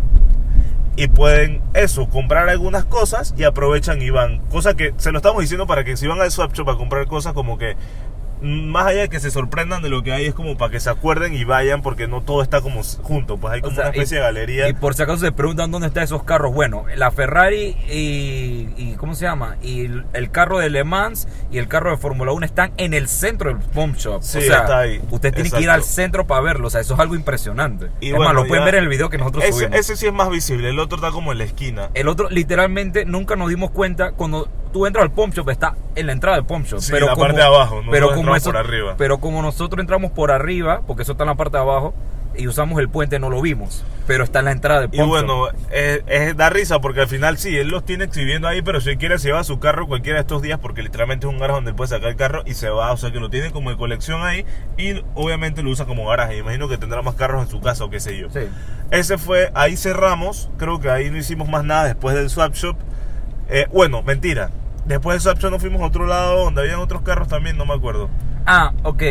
y 0.97 1.09
pueden 1.09 1.61
eso, 1.75 2.09
comprar 2.09 2.49
algunas 2.49 2.85
cosas 2.85 3.35
y 3.37 3.43
aprovechan 3.43 4.01
y 4.01 4.11
van. 4.11 4.39
Cosa 4.51 4.75
que 4.75 4.95
se 4.97 5.11
lo 5.11 5.19
estamos 5.19 5.41
diciendo 5.41 5.67
para 5.67 5.83
que 5.83 5.97
si 5.97 6.07
van 6.07 6.21
al 6.21 6.31
swap 6.31 6.53
shop 6.53 6.71
a 6.71 6.77
comprar 6.77 7.07
cosas 7.07 7.33
como 7.33 7.59
que 7.59 7.77
más 8.45 8.87
allá 8.87 9.01
de 9.03 9.09
que 9.09 9.21
se 9.21 9.31
sorprendan 9.31 9.83
de 9.83 9.89
lo 9.89 10.03
que 10.03 10.13
hay, 10.13 10.27
es 10.27 10.35
como 10.35 10.57
para 10.57 10.71
que 10.71 10.79
se 10.81 10.91
acuerden 10.91 11.35
y 11.35 11.45
vayan 11.45 11.83
porque 11.83 12.07
no 12.07 12.21
todo 12.21 12.43
está 12.43 12.61
como 12.61 12.83
junto, 13.03 13.39
pues 13.39 13.55
hay 13.55 13.61
O 13.61 13.65
como 13.65 13.75
sea, 13.77 13.85
una 13.87 13.91
especie 13.91 14.17
y- 14.17 14.21
de 14.21 14.25
galería. 14.25 14.69
Y 14.69 14.75
por 14.75 14.95
si 14.95 15.03
acaso 15.03 15.19
se 15.19 15.33
preguntan 15.33 15.71
dónde 15.71 15.89
están 15.89 16.05
esos 16.05 16.23
carros, 16.25 16.53
bueno, 16.55 16.85
la 16.95 17.11
Ferrari 17.11 17.77
y, 17.91 18.69
y 18.77 18.95
¿cómo 18.99 19.15
se 19.15 19.25
llama? 19.25 19.57
Y 19.63 19.87
el, 20.13 20.31
carro 20.31 20.59
de 20.59 20.69
Le 20.71 20.85
Mans 20.85 21.27
y 21.51 21.59
el 21.59 21.69
carro 21.69 21.91
de 21.91 21.97
Fórmula 21.97 22.33
1 22.33 22.45
están 22.47 22.73
en 22.77 22.93
el 22.95 23.09
centro 23.09 23.49
del 23.51 23.59
pump 23.59 23.97
shop. 23.97 24.23
Sí, 24.23 24.39
o 24.39 24.41
sea, 24.43 24.59
está 24.59 24.79
ahí. 24.81 25.01
usted 25.11 25.33
tiene 25.33 25.51
que 25.51 25.57
ir 25.57 25.63
Exacto. 25.65 25.73
al 25.73 25.83
centro 25.85 26.27
para 26.27 26.41
verlo, 26.43 26.67
o 26.67 26.71
sea, 26.71 26.81
eso 26.81 26.95
es 26.95 27.01
algo 27.01 27.15
impresionante. 27.15 27.91
Y 28.01 28.09
es 28.09 28.17
bueno, 28.17 28.33
más, 28.33 28.43
lo 28.43 28.49
pueden 28.49 28.65
ver 28.65 28.75
en 28.77 28.83
el 28.85 28.89
video 28.89 29.09
que 29.09 29.19
nosotros 29.19 29.45
ese, 29.45 29.53
subimos. 29.55 29.79
ese 29.79 29.97
sí 29.97 30.07
es 30.07 30.13
más 30.13 30.29
visible, 30.31 30.69
el 30.69 30.79
otro 30.79 30.97
está 30.97 31.11
como 31.11 31.33
en 31.33 31.39
la 31.39 31.45
esquina. 31.45 31.91
El 31.95 32.09
otro, 32.09 32.29
literalmente, 32.31 33.05
nunca 33.05 33.37
nos 33.37 33.49
dimos 33.49 33.71
cuenta 33.71 34.13
cuando 34.13 34.49
tú 34.75 34.87
entras 34.87 35.05
al 35.05 35.13
pump 35.13 35.33
shop, 35.33 35.49
está 35.51 35.77
en 35.95 36.07
la 36.07 36.13
entrada 36.13 36.37
del 36.37 36.47
pump 36.47 36.67
shop. 36.67 36.81
Sí, 36.81 36.91
pero 36.91 37.07
la 37.07 37.13
como, 37.15 37.27
parte 37.27 37.41
de 37.41 37.47
abajo, 37.47 37.77
nosotros 37.77 37.93
pero 37.93 38.07
como 38.09 38.19
entramos 38.19 38.43
eso, 38.43 38.51
por 38.51 38.57
arriba. 38.59 38.95
Pero 38.99 39.19
como 39.19 39.41
nosotros 39.41 39.81
entramos 39.81 40.11
por 40.11 40.33
arriba, 40.33 40.83
porque 40.85 41.05
eso 41.05 41.13
está 41.13 41.23
en 41.23 41.29
la 41.29 41.37
parte 41.37 41.57
de 41.57 41.63
abajo, 41.63 41.95
y 42.37 42.49
usamos 42.49 42.81
el 42.81 42.89
puente, 42.89 43.21
no 43.21 43.31
lo 43.31 43.41
vimos. 43.41 43.85
Pero 44.09 44.25
está 44.25 44.41
en 44.41 44.47
la 44.47 44.51
entrada 44.51 44.81
del 44.81 44.91
Y 44.93 44.99
pump 44.99 45.09
bueno, 45.11 45.47
shop. 45.47 45.57
eh, 45.71 46.03
es, 46.09 46.37
da 46.37 46.51
risa 46.51 46.81
porque 46.81 47.03
al 47.03 47.07
final 47.07 47.39
sí, 47.39 47.57
él 47.57 47.69
los 47.69 47.85
tiene 47.85 48.03
exhibiendo 48.03 48.49
ahí, 48.49 48.63
pero 48.63 48.81
si 48.81 48.97
quiere 48.97 49.17
se 49.21 49.29
lleva 49.29 49.45
su 49.45 49.61
carro 49.61 49.87
cualquiera 49.87 50.17
de 50.17 50.23
estos 50.23 50.43
días 50.43 50.59
porque 50.59 50.83
literalmente 50.83 51.29
es 51.29 51.33
un 51.33 51.39
garaje 51.39 51.59
donde 51.59 51.71
él 51.71 51.77
puede 51.77 51.91
sacar 51.91 52.09
el 52.09 52.17
carro 52.17 52.43
y 52.45 52.55
se 52.55 52.69
va, 52.69 52.91
o 52.91 52.97
sea 52.97 53.13
que 53.13 53.21
lo 53.21 53.31
tiene 53.31 53.53
como 53.53 53.71
de 53.71 53.77
colección 53.77 54.23
ahí 54.25 54.45
y 54.77 55.05
obviamente 55.15 55.63
lo 55.63 55.71
usa 55.71 55.87
como 55.87 56.09
garaje. 56.09 56.37
Imagino 56.37 56.69
que 56.69 56.79
tendrá 56.79 57.01
más 57.01 57.15
carros 57.15 57.45
en 57.45 57.49
su 57.49 57.61
casa 57.61 57.85
o 57.85 57.91
qué 57.91 58.01
sé 58.01 58.19
yo. 58.19 58.29
Sí. 58.31 58.41
Ese 58.91 59.19
fue, 59.19 59.53
ahí 59.55 59.77
cerramos, 59.77 60.51
creo 60.59 60.81
que 60.81 60.91
ahí 60.91 61.11
no 61.11 61.17
hicimos 61.17 61.49
más 61.49 61.63
nada 61.63 61.85
después 61.85 62.17
del 62.17 62.29
swap 62.29 62.55
shop. 62.55 62.77
Eh, 63.49 63.67
bueno, 63.73 64.03
mentira. 64.03 64.51
Después 64.87 65.15
del 65.15 65.21
swap 65.23 65.39
shop 65.39 65.51
nos 65.51 65.61
fuimos 65.61 65.81
a 65.83 65.87
otro 65.87 66.07
lado 66.07 66.45
donde 66.45 66.61
habían 66.63 66.79
otros 66.81 67.03
carros 67.03 67.29
también, 67.29 67.57
no 67.57 67.65
me 67.67 67.75
acuerdo. 67.75 68.11
Ah, 68.47 68.73
ok. 68.83 69.03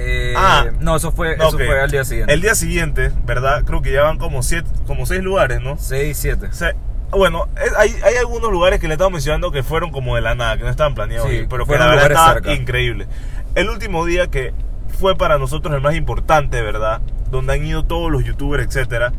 Eh, 0.00 0.32
Ah. 0.36 0.66
no, 0.78 0.94
eso 0.96 1.10
fue, 1.10 1.36
No, 1.36 1.48
eso 1.48 1.56
ok. 1.56 1.62
fue 1.66 1.80
al 1.82 1.90
día 1.90 2.04
siguiente. 2.04 2.32
El 2.32 2.40
día 2.40 2.54
siguiente, 2.54 3.10
¿verdad? 3.26 3.64
Creo 3.64 3.82
que 3.82 3.90
ya 3.92 4.02
van 4.02 4.18
como 4.18 4.42
siete, 4.44 4.68
como 4.86 5.06
seis 5.06 5.22
lugares, 5.22 5.60
¿no? 5.60 5.76
6, 5.76 6.16
7. 6.16 6.46
O 6.46 6.52
sea, 6.52 6.72
bueno, 7.10 7.46
hay, 7.76 7.90
hay 8.04 8.14
algunos 8.16 8.52
lugares 8.52 8.78
que 8.78 8.86
le 8.86 8.94
estamos 8.94 9.12
mencionando 9.12 9.50
que 9.50 9.64
fueron 9.64 9.90
como 9.90 10.14
de 10.14 10.20
la 10.20 10.36
nada, 10.36 10.56
que 10.56 10.62
no 10.62 10.70
estaban 10.70 10.94
planeados, 10.94 11.28
Sí, 11.28 11.46
pero 11.50 11.66
que 11.66 11.76
la 11.78 11.86
verdad 11.88 12.06
estaba 12.12 12.32
cerca. 12.34 12.54
increíble. 12.54 13.08
El 13.56 13.70
último 13.70 14.04
día 14.04 14.28
que 14.28 14.52
fue 15.00 15.16
para 15.16 15.38
nosotros 15.38 15.74
el 15.74 15.80
más 15.80 15.94
importante, 15.96 16.62
¿verdad? 16.62 17.00
Donde 17.30 17.54
han 17.54 17.64
ido 17.64 17.84
todos 17.84 18.12
los 18.12 18.24
youtubers, 18.24 18.64
etcétera, 18.64 19.12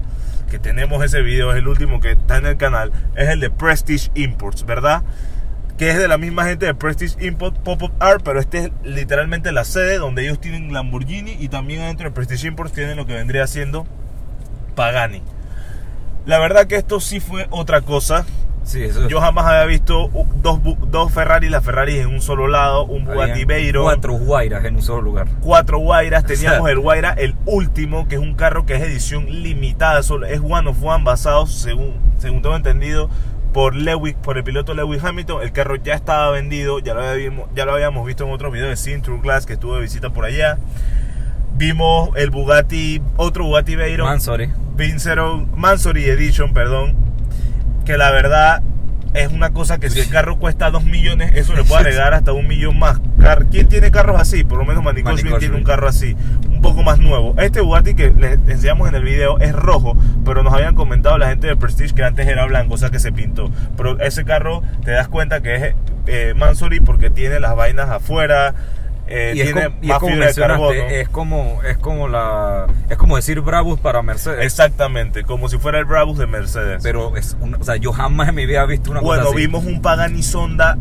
que 0.50 0.60
tenemos 0.60 1.04
ese 1.04 1.22
video, 1.22 1.52
es 1.52 1.58
el 1.58 1.68
último 1.68 2.00
que 2.00 2.12
está 2.12 2.38
en 2.38 2.46
el 2.46 2.56
canal, 2.58 2.92
es 3.16 3.28
el 3.28 3.40
de 3.42 3.50
Prestige 3.50 4.12
Imports, 4.16 4.66
¿verdad? 4.66 5.04
Que 5.80 5.92
es 5.92 5.98
de 5.98 6.10
la 6.10 6.18
misma 6.18 6.44
gente 6.44 6.66
de 6.66 6.76
Prestige 6.76 7.26
Import 7.26 7.58
Pop-Up 7.60 7.94
Art, 8.00 8.22
pero 8.24 8.42
este 8.42 8.58
es 8.66 8.72
literalmente 8.84 9.54
la 9.54 9.64
sede 9.64 9.98
donde 9.98 10.24
ellos 10.24 10.42
tienen 10.42 10.74
Lamborghini 10.74 11.38
y 11.40 11.48
también 11.48 11.80
dentro 11.80 12.10
de 12.10 12.12
Prestige 12.12 12.48
Imports 12.50 12.74
tienen 12.74 12.98
lo 12.98 13.06
que 13.06 13.14
vendría 13.14 13.48
siendo 13.48 13.88
Pagani. 14.76 15.24
La 16.26 16.38
verdad 16.38 16.68
que 16.68 16.76
esto 16.76 17.00
sí 17.00 17.22
fue 17.22 17.48
otra 17.50 17.80
cosa. 17.80 18.26
Sí, 18.64 18.84
eso 18.84 19.08
Yo 19.08 19.22
jamás 19.22 19.46
había 19.46 19.64
visto 19.64 20.10
dos, 20.44 20.60
dos 20.92 21.12
Ferrari, 21.14 21.48
las 21.48 21.64
Ferrari 21.64 21.98
en 21.98 22.08
un 22.08 22.22
solo 22.22 22.50
lado, 22.50 22.84
un 22.86 23.06
Bugatti 23.06 23.46
Veyron, 23.46 23.84
cuatro, 23.84 24.12
Cuatro 24.12 24.26
Guairas 24.28 24.66
en 24.66 24.76
un 24.76 24.82
solo 24.82 25.02
lugar. 25.02 25.28
Guairas, 25.42 26.26
teníamos 26.26 26.60
O 26.60 26.64
sea- 26.66 26.72
el 26.74 26.80
Guaira, 26.80 27.14
el 27.14 27.36
último, 27.46 28.08
que 28.10 28.16
es 28.16 28.22
un 28.22 28.36
carro 28.36 28.66
que 28.66 28.76
es 28.76 28.82
edición 28.82 29.28
limitada, 29.42 30.04
solo 30.04 30.28
es 30.28 30.42
one 30.42 30.70
of 30.70 30.84
one, 30.84 31.06
basado, 31.06 31.48
según, 31.48 31.96
según 32.20 32.42
tengo 32.42 32.58
entendido, 32.58 33.10
por 33.54 33.76
Lewis, 33.76 34.16
por 34.22 34.38
el 34.38 34.44
piloto 34.44 34.74
Lewis 34.74 35.04
Hamilton. 35.04 35.42
El 35.44 35.52
carro 35.52 35.76
ya 35.76 35.94
estaba 35.96 36.30
vendido, 36.32 36.80
ya 36.80 36.94
lo 36.94 37.02
habíamos, 37.04 37.50
ya 37.56 37.66
lo 37.66 37.74
habíamos 37.74 38.06
visto 38.06 38.26
en 38.26 38.32
otros 38.32 38.52
videos 38.54 38.70
de 38.70 38.76
Sin 38.78 39.02
True 39.02 39.20
Glass, 39.22 39.46
que 39.46 39.54
estuvo 39.54 39.76
de 39.76 39.82
visita 39.82 40.10
por 40.12 40.26
allá. 40.26 40.58
Vimos 41.56 42.12
el 42.16 42.30
Bugatti, 42.30 43.02
otro 43.18 43.44
Bugatti 43.46 43.76
Veyron. 43.76 44.08
Mansory. 44.08 44.50
Vincero 44.76 45.46
Mansory 45.56 46.06
Edition, 46.06 46.54
perdón, 46.54 46.96
que 47.86 47.98
la 47.98 48.12
verdad 48.12 48.62
es 49.14 49.30
una 49.32 49.50
cosa 49.50 49.78
que 49.80 49.90
si 49.90 50.00
el 50.00 50.08
carro 50.10 50.38
cuesta 50.38 50.70
2 50.72 50.86
millones, 50.86 51.32
eso 51.34 51.54
le 51.56 51.64
puede 51.66 51.82
agregar 51.88 52.14
hasta 52.14 52.32
un 52.32 52.48
millón 52.48 52.80
más. 52.80 53.02
Car- 53.20 53.48
¿Quién 53.48 53.68
tiene 53.68 53.92
carros 53.92 54.22
así? 54.22 54.44
Por 54.46 54.58
lo 54.60 54.64
menos 54.66 54.84
Cosby 55.04 55.34
tiene 55.40 55.58
un 55.58 55.64
carro 55.64 55.90
así, 55.90 56.16
un 56.60 56.62
poco 56.62 56.84
más 56.84 57.00
nuevo. 57.00 57.34
Este 57.40 57.62
Bugatti 57.62 57.96
que 57.96 58.10
les 58.12 58.38
enseñamos 58.50 58.90
en 58.90 58.96
el 58.96 59.04
video 59.04 59.40
es 59.40 59.54
rojo, 59.54 59.96
pero 60.26 60.44
nos 60.44 60.54
habían 60.54 60.76
comentado 60.76 61.18
la 61.18 61.30
gente 61.30 61.48
de 61.48 61.56
Prestige 61.56 61.96
que 61.96 62.04
antes 62.04 62.28
era 62.28 62.46
blanco, 62.46 62.74
o 62.74 62.78
sea 62.78 62.90
que 62.90 63.00
se 63.00 63.12
pintó. 63.14 63.50
Pero 63.78 63.98
ese 64.02 64.26
carro 64.26 64.62
te 64.84 64.92
das 64.92 65.08
cuenta 65.08 65.42
que 65.42 65.56
es 65.56 65.76
eh, 66.08 66.34
Mansory 66.36 66.82
porque 66.82 67.10
tiene 67.10 67.40
las 67.40 67.56
vainas 67.56 67.90
afuera. 67.90 68.54
eh, 69.08 69.34
y 69.36 69.40
es, 69.40 69.46
tiene 69.54 69.64
como, 69.64 69.78
y 69.82 69.86
es 69.86 69.90
más 69.90 70.00
como 70.00 70.12
fibra 70.14 70.28
de 70.28 70.34
carbono. 70.36 70.70
mencionaste, 70.70 71.02
es 71.02 71.10
como, 71.10 71.62
es 71.64 71.78
como 71.78 72.08
la, 72.10 72.68
es 72.90 72.98
como 72.98 73.16
decir 73.16 73.40
Brabus 73.40 73.80
para 73.80 74.02
Mercedes. 74.02 74.46
Exactamente, 74.46 75.24
como 75.24 75.48
si 75.48 75.58
fuera 75.60 75.80
el 75.80 75.86
Brabus 75.86 76.18
de 76.18 76.28
Mercedes. 76.28 76.84
Pero 76.84 77.16
es 77.16 77.38
una- 77.40 77.58
o 77.58 77.64
sea, 77.64 77.78
yo 77.78 77.94
jamás 77.94 78.28
en 78.30 78.36
mi 78.36 78.46
vida 78.46 78.64
he 78.64 78.68
visto 78.68 78.92
una 78.92 79.00
Bueno, 79.00 79.24
cosa 79.24 79.36
así. 79.36 79.46
vimos 79.48 79.64
un 79.66 79.82
Pagani 79.82 80.22
Sonda. 80.24 80.78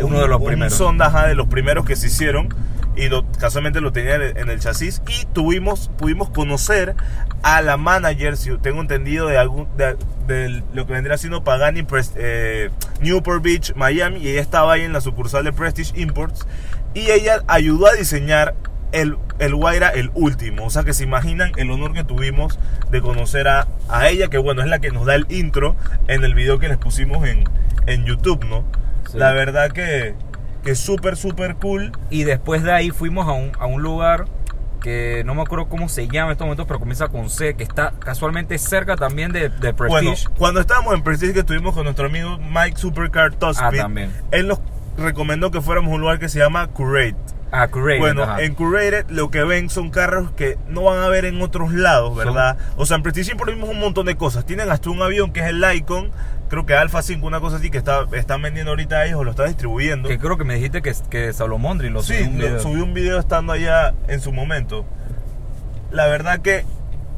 Uno 0.00 0.06
un- 0.16 0.22
de 0.22 0.28
los 0.28 0.40
un 0.40 0.46
primeros. 0.46 0.72
Sonda, 0.74 1.06
ajá, 1.06 1.26
de 1.26 1.34
los 1.34 1.46
primeros 1.48 1.84
que 1.84 1.96
se 1.96 2.06
hicieron. 2.06 2.48
Y 2.96 3.08
lo- 3.08 3.30
casualmente 3.38 3.80
lo 3.80 3.92
tenía 3.92 4.14
en 4.14 4.48
el, 4.50 4.58
chasis. 4.58 5.02
Y 5.08 5.26
tuvimos, 5.26 5.90
pudimos 5.98 6.30
conocer 6.30 6.94
a 7.42 7.60
la 7.62 7.76
manager, 7.76 8.36
si 8.36 8.56
tengo 8.58 8.80
entendido, 8.80 9.26
de, 9.28 9.36
algún, 9.38 9.68
de, 9.76 9.96
de 10.26 10.62
lo 10.72 10.86
que 10.86 10.94
vendría 10.94 11.18
siendo 11.18 11.44
Pagani 11.44 11.86
eh, 12.16 12.70
Newport 13.00 13.42
Beach, 13.42 13.74
Miami. 13.76 14.20
Y 14.20 14.28
ella 14.30 14.40
estaba 14.40 14.72
ahí 14.72 14.82
en 14.82 14.92
la 14.92 15.00
sucursal 15.02 15.44
de 15.44 15.52
Prestige 15.52 16.00
Imports. 16.00 16.46
Y 16.94 17.10
ella 17.10 17.42
ayudó 17.46 17.86
a 17.88 17.92
diseñar 17.92 18.54
el, 18.92 19.18
el 19.38 19.54
Guaira, 19.54 19.90
el 19.90 20.10
último. 20.14 20.64
O 20.64 20.70
sea 20.70 20.82
que 20.84 20.94
se 20.94 21.04
imaginan 21.04 21.52
el 21.56 21.70
honor 21.70 21.92
que 21.92 22.02
tuvimos 22.04 22.58
de 22.90 23.02
conocer 23.02 23.46
a, 23.48 23.66
a 23.90 24.08
ella, 24.08 24.28
que 24.28 24.38
bueno, 24.38 24.62
es 24.62 24.68
la 24.68 24.78
que 24.78 24.90
nos 24.90 25.04
da 25.04 25.14
el 25.14 25.26
intro 25.28 25.76
en 26.08 26.24
el 26.24 26.34
video 26.34 26.58
que 26.58 26.68
les 26.68 26.78
pusimos 26.78 27.26
en, 27.28 27.44
en 27.86 28.06
YouTube, 28.06 28.44
¿no? 28.46 28.64
Sí. 29.10 29.18
La 29.18 29.32
verdad 29.32 29.70
que, 29.72 30.14
que 30.66 30.74
súper, 30.74 31.16
súper 31.16 31.56
cool. 31.56 31.92
Y 32.10 32.24
después 32.24 32.62
de 32.62 32.72
ahí 32.72 32.90
fuimos 32.90 33.26
a 33.26 33.32
un, 33.32 33.52
a 33.58 33.66
un 33.66 33.82
lugar 33.82 34.26
que 34.82 35.22
no 35.24 35.34
me 35.34 35.42
acuerdo 35.42 35.68
cómo 35.68 35.88
se 35.88 36.06
llama 36.06 36.26
en 36.26 36.32
estos 36.32 36.44
momentos, 36.44 36.66
pero 36.66 36.78
comienza 36.78 37.08
con 37.08 37.28
C, 37.30 37.54
que 37.54 37.64
está 37.64 37.92
casualmente 37.98 38.56
cerca 38.58 38.94
también 38.96 39.32
de, 39.32 39.48
de 39.48 39.72
Bueno, 39.72 40.10
Prestige. 40.10 40.28
cuando 40.38 40.60
estábamos 40.60 40.94
en 40.94 41.02
Prestige, 41.02 41.32
que 41.32 41.40
estuvimos 41.40 41.74
con 41.74 41.84
nuestro 41.84 42.06
amigo 42.06 42.38
Mike 42.38 42.76
Supercar 42.78 43.34
Top 43.34 43.54
Ah, 43.58 43.70
él 44.30 44.46
nos 44.48 44.60
recomendó 44.96 45.50
que 45.50 45.60
fuéramos 45.60 45.90
a 45.90 45.94
un 45.94 46.00
lugar 46.02 46.18
que 46.18 46.28
se 46.28 46.38
llama 46.38 46.68
Curate. 46.68 47.16
Ah, 47.52 47.68
Curated, 47.68 48.00
Bueno, 48.00 48.24
ajá. 48.24 48.42
en 48.42 48.54
Curated 48.54 49.06
lo 49.08 49.30
que 49.30 49.42
ven 49.44 49.70
son 49.70 49.90
carros 49.90 50.30
que 50.32 50.58
no 50.68 50.82
van 50.82 50.98
a 50.98 51.08
ver 51.08 51.24
en 51.24 51.40
otros 51.40 51.72
lados, 51.72 52.16
¿verdad? 52.16 52.56
O 52.76 52.86
sea, 52.86 52.96
en 52.96 53.02
Prestige 53.02 53.36
por 53.36 53.48
vimos 53.50 53.68
un 53.70 53.78
montón 53.78 54.06
de 54.06 54.16
cosas. 54.16 54.44
Tienen 54.44 54.70
hasta 54.70 54.90
un 54.90 55.00
avión 55.00 55.32
que 55.32 55.40
es 55.40 55.46
el 55.46 55.64
Icon, 55.76 56.10
creo 56.48 56.66
que 56.66 56.74
Alpha 56.74 57.02
5, 57.02 57.24
una 57.26 57.38
cosa 57.40 57.56
así 57.56 57.70
que 57.70 57.78
está, 57.78 58.04
están 58.12 58.42
vendiendo 58.42 58.72
ahorita 58.72 59.04
ellos 59.06 59.20
o 59.20 59.24
lo 59.24 59.30
están 59.30 59.46
distribuyendo. 59.46 60.08
Que 60.08 60.18
creo 60.18 60.36
que 60.36 60.44
me 60.44 60.54
dijiste 60.56 60.82
que, 60.82 60.92
que 61.08 61.32
Salomondri 61.32 61.88
lo 61.88 62.02
subió 62.02 62.18
Sí, 62.20 62.24
un 62.28 62.38
video. 62.38 62.60
subí 62.60 62.80
un 62.80 62.94
video 62.94 63.18
estando 63.20 63.52
allá 63.52 63.94
en 64.08 64.20
su 64.20 64.32
momento. 64.32 64.84
La 65.92 66.06
verdad 66.08 66.40
que 66.40 66.64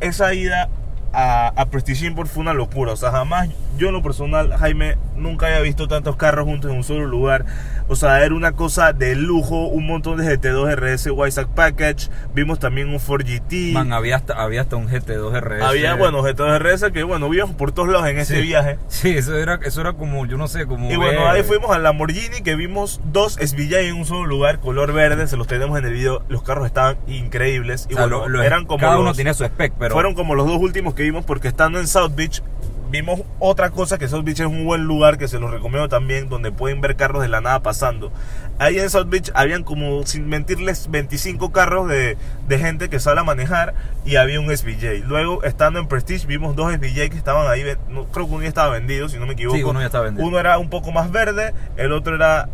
esa 0.00 0.34
ida 0.34 0.68
a, 1.12 1.48
a 1.56 1.66
Prestige 1.66 2.06
Import 2.06 2.28
fue 2.30 2.42
una 2.42 2.52
locura. 2.54 2.92
O 2.92 2.96
sea, 2.96 3.10
jamás 3.10 3.48
yo 3.76 3.88
en 3.88 3.94
lo 3.94 4.02
personal, 4.02 4.52
Jaime, 4.58 4.96
nunca 5.16 5.46
había 5.46 5.60
visto 5.60 5.86
tantos 5.88 6.16
carros 6.16 6.44
juntos 6.44 6.70
en 6.70 6.76
un 6.78 6.84
solo 6.84 7.06
lugar. 7.06 7.44
O 7.90 7.96
sea, 7.96 8.22
era 8.24 8.34
una 8.34 8.52
cosa 8.52 8.92
de 8.92 9.14
lujo, 9.14 9.66
un 9.68 9.86
montón 9.86 10.18
de 10.18 10.24
GT2 10.38 10.74
RS 10.76 11.06
Wiseack 11.10 11.48
Package. 11.48 12.08
Vimos 12.34 12.58
también 12.58 12.88
un 12.90 13.00
Ford 13.00 13.22
GT. 13.24 13.72
Man, 13.72 13.92
había 13.92 14.16
hasta, 14.16 14.34
había 14.34 14.60
hasta 14.62 14.76
un 14.76 14.88
GT2 14.88 15.40
RS. 15.40 15.62
Había, 15.62 15.94
bueno, 15.94 16.22
GT2 16.22 16.58
RS 16.58 16.92
que, 16.92 17.02
bueno, 17.04 17.28
vimos 17.30 17.50
por 17.52 17.72
todos 17.72 17.88
lados 17.88 18.06
en 18.08 18.18
ese 18.18 18.36
Sí. 18.36 18.42
viaje. 18.42 18.78
Sí, 18.88 19.10
eso 19.16 19.36
era, 19.36 19.58
eso 19.64 19.80
era 19.80 19.92
como, 19.94 20.26
yo 20.26 20.36
no 20.36 20.48
sé, 20.48 20.66
como. 20.66 20.90
Y 20.90 20.96
bueno, 20.96 21.26
ahí 21.28 21.42
fuimos 21.42 21.70
al 21.70 21.82
Lamborghini 21.82 22.42
que 22.42 22.56
vimos 22.56 23.00
dos 23.04 23.38
SVJ 23.40 23.88
en 23.88 23.94
un 23.96 24.04
solo 24.04 24.26
lugar, 24.26 24.60
color 24.60 24.92
verde, 24.92 25.26
se 25.26 25.36
los 25.36 25.46
tenemos 25.46 25.78
en 25.78 25.84
el 25.86 25.92
video. 25.94 26.22
Los 26.28 26.42
carros 26.42 26.66
estaban 26.66 26.98
increíbles. 27.06 27.86
Y 27.88 27.94
o 27.94 27.96
sea, 27.96 28.06
bueno, 28.06 28.28
lo- 28.28 28.38
lo- 28.38 28.42
eran 28.42 28.66
como 28.66 28.80
cada 28.80 28.96
uno 28.96 29.08
los- 29.08 29.16
tiene 29.16 29.32
su 29.34 29.44
spec, 29.44 29.72
pero. 29.78 29.94
Fueron 29.94 30.14
como 30.14 30.34
los 30.34 30.46
dos 30.46 30.58
últimos 30.60 30.94
que 30.98 31.04
vimos 31.04 31.24
porque 31.24 31.46
estando 31.46 31.78
en 31.78 31.86
South 31.86 32.10
Beach, 32.16 32.42
vimos 32.90 33.20
otra 33.38 33.70
cosa, 33.70 33.98
que 33.98 34.08
South 34.08 34.24
Beach 34.24 34.40
es 34.40 34.46
un 34.46 34.64
buen 34.64 34.82
lugar 34.82 35.16
que 35.16 35.28
se 35.28 35.38
los 35.38 35.48
recomiendo 35.48 35.88
también, 35.88 36.28
donde 36.28 36.50
pueden 36.50 36.80
ver 36.80 36.96
carros 36.96 37.22
de 37.22 37.28
la 37.28 37.40
nada 37.40 37.62
pasando. 37.62 38.10
Ahí 38.58 38.80
en 38.80 38.90
South 38.90 39.06
Beach 39.06 39.30
habían 39.34 39.62
como, 39.62 40.04
sin 40.06 40.26
mentirles, 40.26 40.90
25 40.90 41.52
carros 41.52 41.88
de, 41.88 42.16
de 42.48 42.58
gente 42.58 42.88
que 42.88 42.98
sale 42.98 43.20
a 43.20 43.22
manejar 43.22 43.74
y 44.04 44.16
había 44.16 44.40
un 44.40 44.54
SVJ. 44.54 45.06
Luego, 45.06 45.44
estando 45.44 45.78
en 45.78 45.86
Prestige, 45.86 46.26
vimos 46.26 46.56
dos 46.56 46.72
SVJ 46.72 47.10
que 47.10 47.16
estaban 47.16 47.48
ahí, 47.48 47.62
no, 47.88 48.06
creo 48.06 48.26
que 48.26 48.32
uno 48.32 48.42
ya 48.42 48.48
estaba 48.48 48.70
vendido, 48.70 49.08
si 49.08 49.18
no 49.18 49.26
me 49.26 49.34
equivoco. 49.34 49.56
Sí, 49.56 49.62
uno 49.62 49.78
ya 49.78 49.86
estaba 49.86 50.06
vendido. 50.06 50.26
Uno 50.26 50.40
era 50.40 50.58
un 50.58 50.68
poco 50.68 50.90
más 50.90 51.12
verde, 51.12 51.54
el 51.76 51.92
otro 51.92 52.16
era 52.16 52.48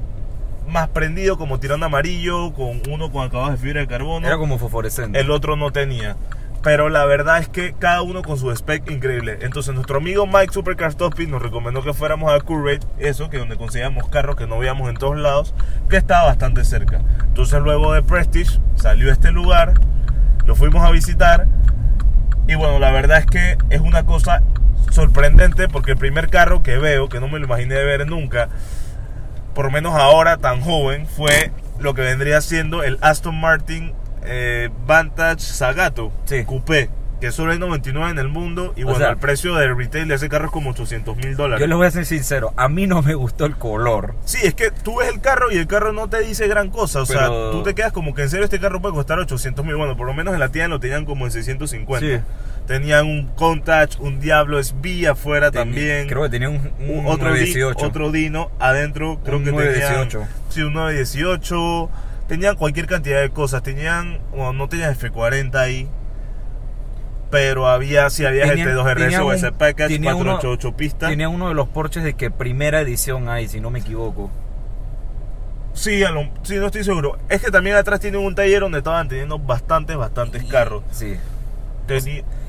más 0.69 0.89
prendido, 0.89 1.39
como 1.39 1.61
tirando 1.61 1.87
amarillo, 1.87 2.53
con 2.53 2.83
uno 2.91 3.11
con 3.11 3.27
acabados 3.27 3.53
de 3.53 3.57
fibra 3.57 3.81
de 3.81 3.87
carbono. 3.87 4.27
Era 4.27 4.37
como 4.37 4.59
fosforescente. 4.59 5.19
El 5.19 5.31
otro 5.31 5.57
no 5.57 5.73
tenía. 5.73 6.17
Pero 6.65 6.89
la 6.89 7.05
verdad 7.05 7.41
es 7.41 7.49
que 7.51 7.75
cada 7.79 8.01
uno 8.01 8.23
con 8.23 8.39
su 8.39 8.51
spec 8.51 8.91
increíble. 8.91 9.39
Entonces 9.43 9.75
nuestro 9.75 9.99
amigo 9.99 10.27
Mike 10.27 10.51
Supercars 10.51 10.97
Topic 10.97 11.29
nos 11.29 11.43
recomendó 11.43 11.83
que 11.83 11.93
fuéramos 11.93 12.33
a 12.33 12.41
Currate, 12.41 12.87
eso, 12.99 13.29
que 13.29 13.37
donde 13.37 13.59
conseguíamos 13.59 14.09
carros 14.09 14.35
que 14.35 14.47
no 14.47 14.59
veíamos 14.59 14.89
en 14.89 14.97
todos 14.97 15.19
lados, 15.19 15.55
que 15.91 15.99
estaba 15.99 16.25
bastante 16.25 16.65
cerca. 16.65 17.03
Entonces 17.27 17.61
luego 17.61 17.93
de 17.93 18.03
Prestige 18.03 18.59
salió 18.77 19.13
este 19.13 19.31
lugar, 19.31 19.75
lo 20.47 20.55
fuimos 20.55 20.83
a 20.83 20.91
visitar 20.91 21.47
y 22.49 22.55
bueno, 22.55 22.79
la 22.79 22.91
verdad 22.93 23.19
es 23.19 23.27
que 23.27 23.59
es 23.69 23.83
una 23.83 24.07
cosa 24.07 24.43
sorprendente 24.91 25.69
porque 25.69 25.93
el 25.93 25.99
primer 25.99 26.31
carro 26.31 26.63
que 26.63 26.79
veo, 26.79 27.11
que 27.11 27.21
no 27.21 27.29
me 27.29 27.39
lo 27.41 27.45
imaginé 27.45 27.75
ver 27.75 28.07
nunca, 28.07 28.49
por 29.55 29.71
menos 29.71 29.95
ahora 29.95 30.39
tan 30.39 30.63
joven, 30.63 31.07
fue 31.07 31.53
lo 31.79 31.93
que 31.93 32.01
vendría 32.01 32.41
siendo 32.41 32.83
el 32.83 32.97
Aston 33.03 33.39
Martin 33.39 33.93
eh, 34.25 34.71
Vantage 34.87 35.41
Sagato 35.41 36.13
Sí. 36.25 36.45
Coupé, 36.45 36.89
que 37.21 37.31
solo 37.33 37.53
hay 37.53 37.59
99 37.59 38.11
en 38.11 38.19
el 38.19 38.29
mundo 38.29 38.75
y 38.77 38.83
O 38.83 38.87
bueno, 38.87 38.99
sea- 38.99 39.11
el 39.11 39.17
precio 39.17 39.55
de 39.55 39.73
retail 39.73 40.09
de 40.09 40.17
ese 40.17 40.29
carro 40.29 40.47
es 40.47 40.51
como 40.51 40.71
800 40.71 41.17
mil 41.17 41.31
Yo 41.31 41.37
dólares. 41.37 41.67
les 41.67 41.77
voy 41.77 41.87
a 41.87 41.91
ser 41.91 42.05
sincero, 42.05 42.53
a 42.57 42.69
mí 42.69 42.87
no 42.87 43.01
me 43.03 43.15
gustó 43.15 43.47
el 43.47 43.57
color. 43.57 44.15
Sí, 44.25 44.39
es 44.43 44.55
que 44.55 44.71
tú 44.71 44.97
ves 44.99 45.09
el 45.09 45.21
carro 45.21 45.51
y 45.51 45.57
el 45.57 45.67
carro 45.67 45.93
no 45.93 46.09
te 46.09 46.21
dice 46.21 46.49
gran 46.49 46.69
cosa. 46.71 47.01
O 47.03 47.07
sea, 47.07 47.21
Pero- 47.21 47.51
tú 47.51 47.63
te 47.63 47.75
quedas 47.75 47.93
como 47.93 48.15
que 48.15 48.23
en 48.23 48.31
serio 48.31 48.45
este 48.45 48.61
carro 48.61 48.83
puede 48.83 48.95
costar 48.95 49.19
800 49.19 49.65
mil. 49.65 49.77
Bueno, 49.77 49.97
por 49.97 50.07
lo 50.07 50.13
menos 50.15 50.35
en 50.35 50.41
la 50.41 50.49
tienda 50.51 50.69
lo 50.69 50.81
tenían 50.81 51.05
como 51.07 51.25
en 51.25 51.31
650. 51.31 52.07
Sí. 52.07 52.23
Tenían 52.67 53.05
un 53.07 53.27
Countach, 53.29 53.99
un 54.01 54.21
Diablo 54.21 54.59
SB 54.59 55.07
afuera 55.07 55.51
Tenía- 55.51 55.65
también. 55.65 56.09
Creo 56.09 56.23
que 56.23 56.31
tenía 56.31 56.49
un, 56.49 56.73
un 56.81 57.07
otro, 57.07 57.29
di- 57.35 57.41
918. 57.55 57.87
otro 57.87 58.11
Dino 58.11 58.51
adentro, 58.59 59.21
creo 59.23 59.37
Un 59.39 59.45
que 59.45 59.51
918. 59.53 60.09
tenían 60.21 60.29
sí, 60.49 60.63
un 60.63 60.73
918. 60.73 61.91
Tenían 62.29 62.57
cualquier 62.57 62.87
cantidad 62.87 63.21
de 63.21 63.31
cosas. 63.31 63.63
Tenían, 63.63 64.19
bueno, 64.31 64.53
no 64.55 64.69
tenían 64.69 64.95
F40 64.95 65.55
ahí. 65.57 65.89
Pero 67.31 67.67
había, 67.69 68.09
sí, 68.11 68.25
había 68.25 68.45
Tenían- 68.47 68.69
GT2 68.69 68.87
RS 68.87 69.05
tenían 69.05 69.23
o 69.23 69.27
un- 69.27 69.35
ese 69.35 69.51
package, 69.53 69.89
tenía 69.95 70.15
uno- 70.15 70.39
488 70.39 70.77
pistas. 70.77 71.11
Tenía 71.11 71.29
uno 71.29 71.49
de 71.49 71.55
los 71.55 71.69
Porsches 71.69 72.05
de 72.05 72.15
que 72.15 72.31
primera 72.31 72.81
edición 72.81 73.29
hay, 73.29 73.49
si 73.49 73.61
no 73.61 73.71
me 73.71 73.81
equivoco. 73.81 74.31
Sí, 75.73 75.99
lo- 76.01 76.31
sí, 76.45 76.55
no 76.57 76.67
estoy 76.67 76.85
seguro. 76.85 77.19
Es 77.29 77.43
que 77.43 77.51
también 77.51 77.75
atrás 77.77 77.99
tienen 77.99 78.21
un 78.21 78.35
taller 78.37 78.61
donde 78.61 78.79
estaban 78.79 79.09
teniendo 79.09 79.39
bastantes, 79.41 79.97
bastantes 79.97 80.45
carros. 80.45 80.85
Sí. 80.93 81.17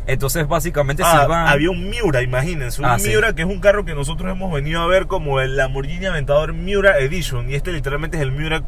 Entonces, 0.08 0.48
básicamente, 0.48 1.01
Ah, 1.03 1.22
si 1.24 1.27
van. 1.29 1.48
había 1.48 1.72
un 1.72 1.89
Miura, 1.89 2.22
imagínense. 2.22 2.79
Un 2.82 2.86
Ah, 2.88 3.00
sí. 3.00 3.10
Miura 3.10 3.34
que 3.34 3.41
es 3.41 3.48
un 3.48 3.60
carro 3.60 3.84
que 3.86 3.96
nosotros 3.96 4.32
hemos 4.32 4.53
venido 4.53 4.82
a 4.82 4.88
ver 4.88 5.08
como 5.08 5.41
el 5.41 5.58
Lamborghini 5.58 6.05
Aventador 6.05 6.53
Miura 6.53 7.00
Edition. 7.00 7.50
Y 7.50 7.55
este 7.55 7.72
literalmente 7.72 8.17
es 8.17 8.24
el 8.24 8.32
Miura, 8.32 8.62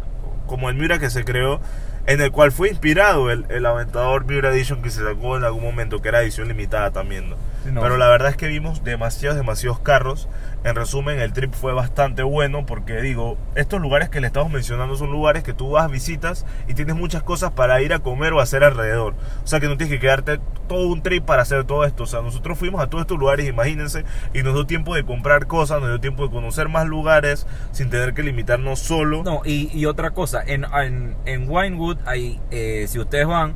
como 0.48 0.70
el 0.70 0.76
Miura 0.76 1.00
que 1.00 1.10
se 1.10 1.24
creó, 1.24 1.60
en 2.08 2.22
el 2.22 2.32
cual 2.32 2.52
fue 2.52 2.70
inspirado 2.70 3.30
el, 3.30 3.46
el 3.50 3.66
Aventador 3.66 4.26
Miura 4.26 4.50
Edition 4.50 4.82
que 4.82 4.90
se 4.90 5.04
sacó 5.04 5.38
en 5.38 5.44
algún 5.44 5.64
momento, 5.64 6.02
que 6.02 6.10
era 6.10 6.22
edición 6.22 6.48
limitada 6.48 6.92
también. 6.92 7.30
¿no? 7.30 7.36
Sí, 7.64 7.72
no. 7.72 7.82
Pero 7.82 7.98
la 7.98 8.08
verdad 8.08 8.30
es 8.30 8.38
que 8.38 8.48
vimos 8.48 8.84
demasiados, 8.84 9.38
demasiados 9.38 9.80
carros. 9.80 10.28
En 10.68 10.76
resumen, 10.76 11.22
el 11.22 11.32
trip 11.32 11.54
fue 11.54 11.72
bastante 11.72 12.24
bueno 12.24 12.66
porque 12.66 13.00
digo, 13.00 13.38
estos 13.56 13.80
lugares 13.80 14.10
que 14.10 14.20
le 14.20 14.28
estamos 14.28 14.52
mencionando 14.52 14.98
son 14.98 15.14
lugares 15.14 15.42
que 15.42 15.54
tú 15.54 15.70
vas, 15.70 15.90
visitas 15.90 16.46
y 16.68 16.74
tienes 16.74 16.98
muchas 16.98 17.24
cosas 17.24 17.52
para 17.52 17.82
ir 17.82 17.94
a 17.94 18.00
comer 18.00 18.34
o 18.34 18.42
hacer 18.42 18.66
alrededor. 18.66 19.14
O 19.46 19.48
sea 19.48 19.62
que 19.62 19.68
no 19.68 19.78
tienes 19.78 19.96
que 19.96 20.02
quedarte 20.02 20.42
todo 20.68 20.90
un 20.90 21.02
trip 21.02 21.24
para 21.24 21.44
hacer 21.44 21.64
todo 21.64 21.86
esto. 21.86 22.04
O 22.04 22.06
sea, 22.06 22.22
nosotros 22.22 22.58
fuimos 22.58 22.82
a 22.82 22.90
todos 22.90 23.04
estos 23.04 23.18
lugares, 23.18 23.48
imagínense, 23.48 24.04
y 24.34 24.44
nos 24.44 24.56
dio 24.56 24.66
tiempo 24.66 24.94
de 24.94 25.06
comprar 25.06 25.48
cosas, 25.48 25.80
nos 25.80 25.88
dio 25.88 26.02
tiempo 26.02 26.24
de 26.24 26.32
conocer 26.32 26.68
más 26.68 26.86
lugares 26.86 27.48
sin 27.72 27.90
tener 27.90 28.14
que 28.14 28.24
limitarnos 28.24 28.80
solo. 28.80 29.24
No, 29.24 29.44
y, 29.46 29.70
y 29.74 29.86
otra 29.86 30.12
cosa, 30.12 30.44
en, 30.46 30.66
en, 30.66 31.16
en 31.26 31.50
Winewood, 31.50 32.00
hay, 32.06 32.42
eh, 32.52 32.88
si 32.90 33.00
ustedes 33.00 33.26
van, 33.26 33.56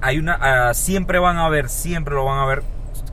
hay 0.00 0.18
una, 0.18 0.38
ah, 0.40 0.72
siempre 0.72 1.18
van 1.18 1.36
a 1.36 1.50
ver, 1.50 1.68
siempre 1.68 2.14
lo 2.14 2.24
van 2.24 2.38
a 2.38 2.46
ver 2.46 2.62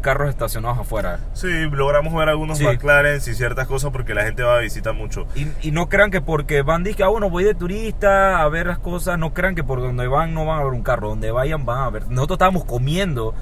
carros 0.03 0.29
estacionados 0.29 0.77
afuera. 0.77 1.19
Sí, 1.33 1.47
logramos 1.71 2.13
ver 2.13 2.29
algunos 2.29 2.59
Sí. 2.59 2.65
McLaren 2.65 3.17
y 3.17 3.19
ciertas 3.19 3.65
cosas 3.67 3.89
porque 3.91 4.13
la 4.13 4.23
gente 4.23 4.43
va 4.43 4.57
a 4.57 4.59
visitar 4.59 4.93
mucho. 4.93 5.25
Y, 5.33 5.47
y 5.61 5.71
no 5.71 5.89
crean 5.89 6.11
que 6.11 6.21
porque 6.21 6.61
van, 6.61 6.83
dije, 6.83 7.01
ah, 7.03 7.07
bueno, 7.07 7.31
voy 7.31 7.43
de 7.45 7.55
turista 7.55 8.43
a 8.43 8.49
ver 8.49 8.67
las 8.67 8.77
cosas, 8.77 9.17
no 9.17 9.33
crean 9.33 9.55
que 9.55 9.63
por 9.63 9.81
donde 9.81 10.05
van 10.07 10.35
no 10.35 10.45
van 10.45 10.59
a 10.59 10.63
ver 10.63 10.73
un 10.73 10.83
carro, 10.83 11.09
donde 11.09 11.31
vayan 11.31 11.65
van 11.65 11.79
a 11.79 11.89
ver. 11.89 12.07
Nosotros 12.09 12.35
estábamos 12.35 12.65
comiendo, 12.65 13.33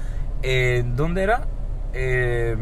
eh, 0.42 0.82
¿dónde 0.86 1.24
era? 1.24 1.42
Eh, 1.92 2.56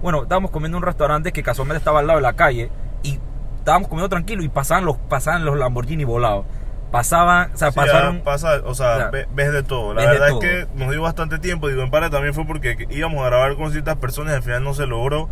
bueno, 0.00 0.22
estábamos 0.22 0.50
comiendo 0.50 0.78
en 0.78 0.84
un 0.84 0.86
restaurante 0.86 1.32
que 1.32 1.42
casualmente 1.42 1.78
estaba 1.78 2.00
al 2.00 2.06
lado 2.06 2.18
de 2.18 2.22
la 2.22 2.32
calle 2.32 2.70
y 3.02 3.18
estábamos 3.58 3.88
comiendo 3.88 4.08
tranquilo 4.08 4.42
y 4.42 4.48
pasaban 4.48 4.84
los, 4.86 4.96
pasaban 4.96 5.44
los 5.44 5.58
Lamborghini 5.58 6.04
volados. 6.04 6.46
Pasaban, 6.90 7.52
o 7.54 7.56
sea, 7.56 7.70
Sí, 7.70 7.76
pasaron... 7.76 8.20
pasa, 8.22 8.54
o 8.64 8.74
sea, 8.74 8.94
o 8.94 8.98
sea, 8.98 9.10
ve- 9.10 9.28
ves 9.32 9.52
de 9.52 9.62
todo. 9.62 9.94
La 9.94 10.04
verdad 10.06 10.28
todo. 10.28 10.42
es 10.42 10.48
que 10.48 10.66
nos 10.74 10.90
dio 10.90 11.02
bastante 11.02 11.38
tiempo. 11.38 11.68
Digo, 11.68 11.82
en 11.82 11.90
parte 11.90 12.10
también 12.10 12.34
fue 12.34 12.44
porque 12.46 12.86
íbamos 12.90 13.22
a 13.22 13.26
grabar 13.26 13.54
con 13.56 13.70
ciertas 13.70 13.96
personas 13.96 14.32
y 14.32 14.36
al 14.36 14.42
final 14.42 14.64
no 14.64 14.74
se 14.74 14.86
logró. 14.86 15.28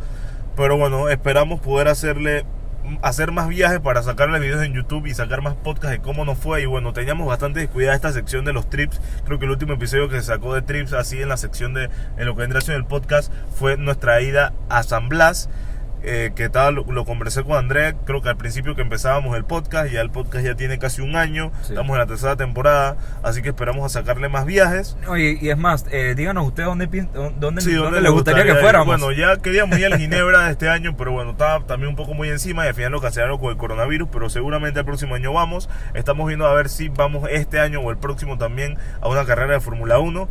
Pero 0.57 0.77
bueno, 0.77 1.09
esperamos 1.09 1.61
poder 1.61 1.89
hacerle 1.89 2.45
hacer 3.03 3.33
más 3.33 3.49
viajes 3.49 3.81
para 3.81 4.03
sacarle 4.03 4.39
videos 4.39 4.63
en 4.63 4.73
YouTube 4.73 5.07
y 5.07 5.13
sacar 5.15 5.43
más 5.43 5.55
podcasts 5.55 5.91
de 5.91 5.99
cómo 6.01 6.25
nos 6.25 6.39
fue. 6.39 6.63
Y 6.63 6.67
bueno, 6.67 6.93
teníamos 6.93 7.27
bastante 7.27 7.61
descuidada 7.61 7.95
esta 7.97 8.13
sección 8.13 8.45
de 8.45 8.53
los 8.53 8.71
trips. 8.71 9.01
Creo 9.27 9.39
que 9.39 9.45
el 9.45 9.51
último 9.51 9.75
episodio 9.75 10.09
que 10.09 10.17
se 10.17 10.23
sacó 10.27 10.55
de 10.55 10.63
trips 10.63 10.93
así 10.93 11.21
en 11.21 11.29
la 11.29 11.37
sección 11.37 11.75
de 11.75 11.91
en 12.17 12.27
lo 12.27 12.35
que 12.35 12.43
vendrá 12.43 12.61
siendo 12.61 12.79
el 12.79 12.87
podcast 12.87 13.33
fue 13.57 13.77
nuestra 13.77 14.21
ida 14.21 14.53
a 14.69 14.83
San 14.85 15.09
Blas. 15.09 15.51
Eh, 16.03 16.33
que 16.35 16.49
tal, 16.49 16.77
lo, 16.77 17.05
conversé 17.05 17.43
con 17.45 17.57
Andrea, 17.57 17.95
creo 18.05 18.23
que 18.23 18.29
al 18.29 18.37
principio 18.37 18.75
que 18.75 18.83
empezábamos 18.83 19.37
el 19.37 19.45
podcast, 19.45 19.91
ya 19.91 20.01
el 20.01 20.11
podcast 20.11 20.45
ya 20.45 20.55
tiene 20.55 20.79
casi 20.79 21.03
un 21.03 21.17
año, 21.17 21.51
Sí. 21.63 21.73
estamos 21.73 21.93
en 21.95 21.99
la 21.99 22.07
tercera 22.07 22.37
temporada, 22.37 22.97
así 23.23 23.43
que 23.43 23.49
esperamos 23.51 23.85
a 23.85 23.89
sacarle 24.01 24.29
más 24.29 24.47
viajes. 24.47 24.97
Oye, 25.09 25.39
y 25.41 25.51
es 25.51 25.59
más, 25.59 25.85
eh, 25.91 26.15
díganos 26.17 26.47
ustedes 26.47 26.69
dónde, 26.69 26.87
dónde, 26.87 27.61
Sí, 27.61 27.73
dónde 27.73 27.85
¿dónde 27.85 28.01
les 28.01 28.13
gustaría, 28.13 28.45
que 28.45 28.55
fuéramos. 28.57 28.87
Bueno, 28.87 29.13
ya 29.13 29.37
queríamos 29.39 29.79
ir 29.79 29.93
a 29.93 29.99
Ginebra 29.99 30.45
de 30.47 30.53
este 30.53 30.69
año, 30.69 30.97
pero 30.97 31.13
bueno, 31.13 31.33
estaba 31.33 31.65
también 31.67 31.91
un 31.91 31.97
poco 31.97 32.15
muy 32.15 32.29
encima 32.29 32.65
y 32.65 32.69
al 32.69 32.75
final 32.75 32.93
lo 32.93 33.01
cancelaron 33.01 33.39
con 33.39 33.51
el 33.51 33.57
coronavirus, 33.57 34.09
pero 34.13 34.29
seguramente 34.31 34.81
el 34.81 34.87
próximo 34.87 35.15
año 35.15 35.33
vamos. 35.33 35.69
Estamos 35.95 36.27
viendo 36.27 36.47
a 36.47 36.55
ver 36.55 36.69
si 36.69 36.89
vamos 36.89 37.29
este 37.31 37.61
año 37.61 37.81
o 37.81 37.91
el 37.91 37.99
próximo 37.99 38.39
también 38.39 38.79
a 39.01 39.09
una 39.09 39.25
carrera 39.25 39.55
de 39.55 39.61
Fórmula 39.61 39.99
1. 39.99 40.29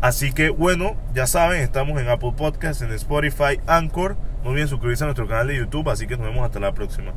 Así 0.00 0.32
que 0.32 0.48
bueno, 0.48 0.96
ya 1.14 1.26
saben, 1.26 1.60
estamos 1.60 2.00
en 2.00 2.08
Apple 2.08 2.32
Podcasts, 2.36 2.82
en 2.82 2.90
Spotify, 2.92 3.60
Anchor. 3.66 4.16
No 4.42 4.50
olviden 4.50 4.68
suscribirse 4.68 5.04
a 5.04 5.06
nuestro 5.06 5.26
canal 5.26 5.48
de 5.48 5.56
YouTube, 5.56 5.88
así 5.90 6.06
que 6.06 6.16
nos 6.16 6.26
vemos 6.26 6.44
hasta 6.44 6.60
la 6.60 6.72
próxima. 6.72 7.12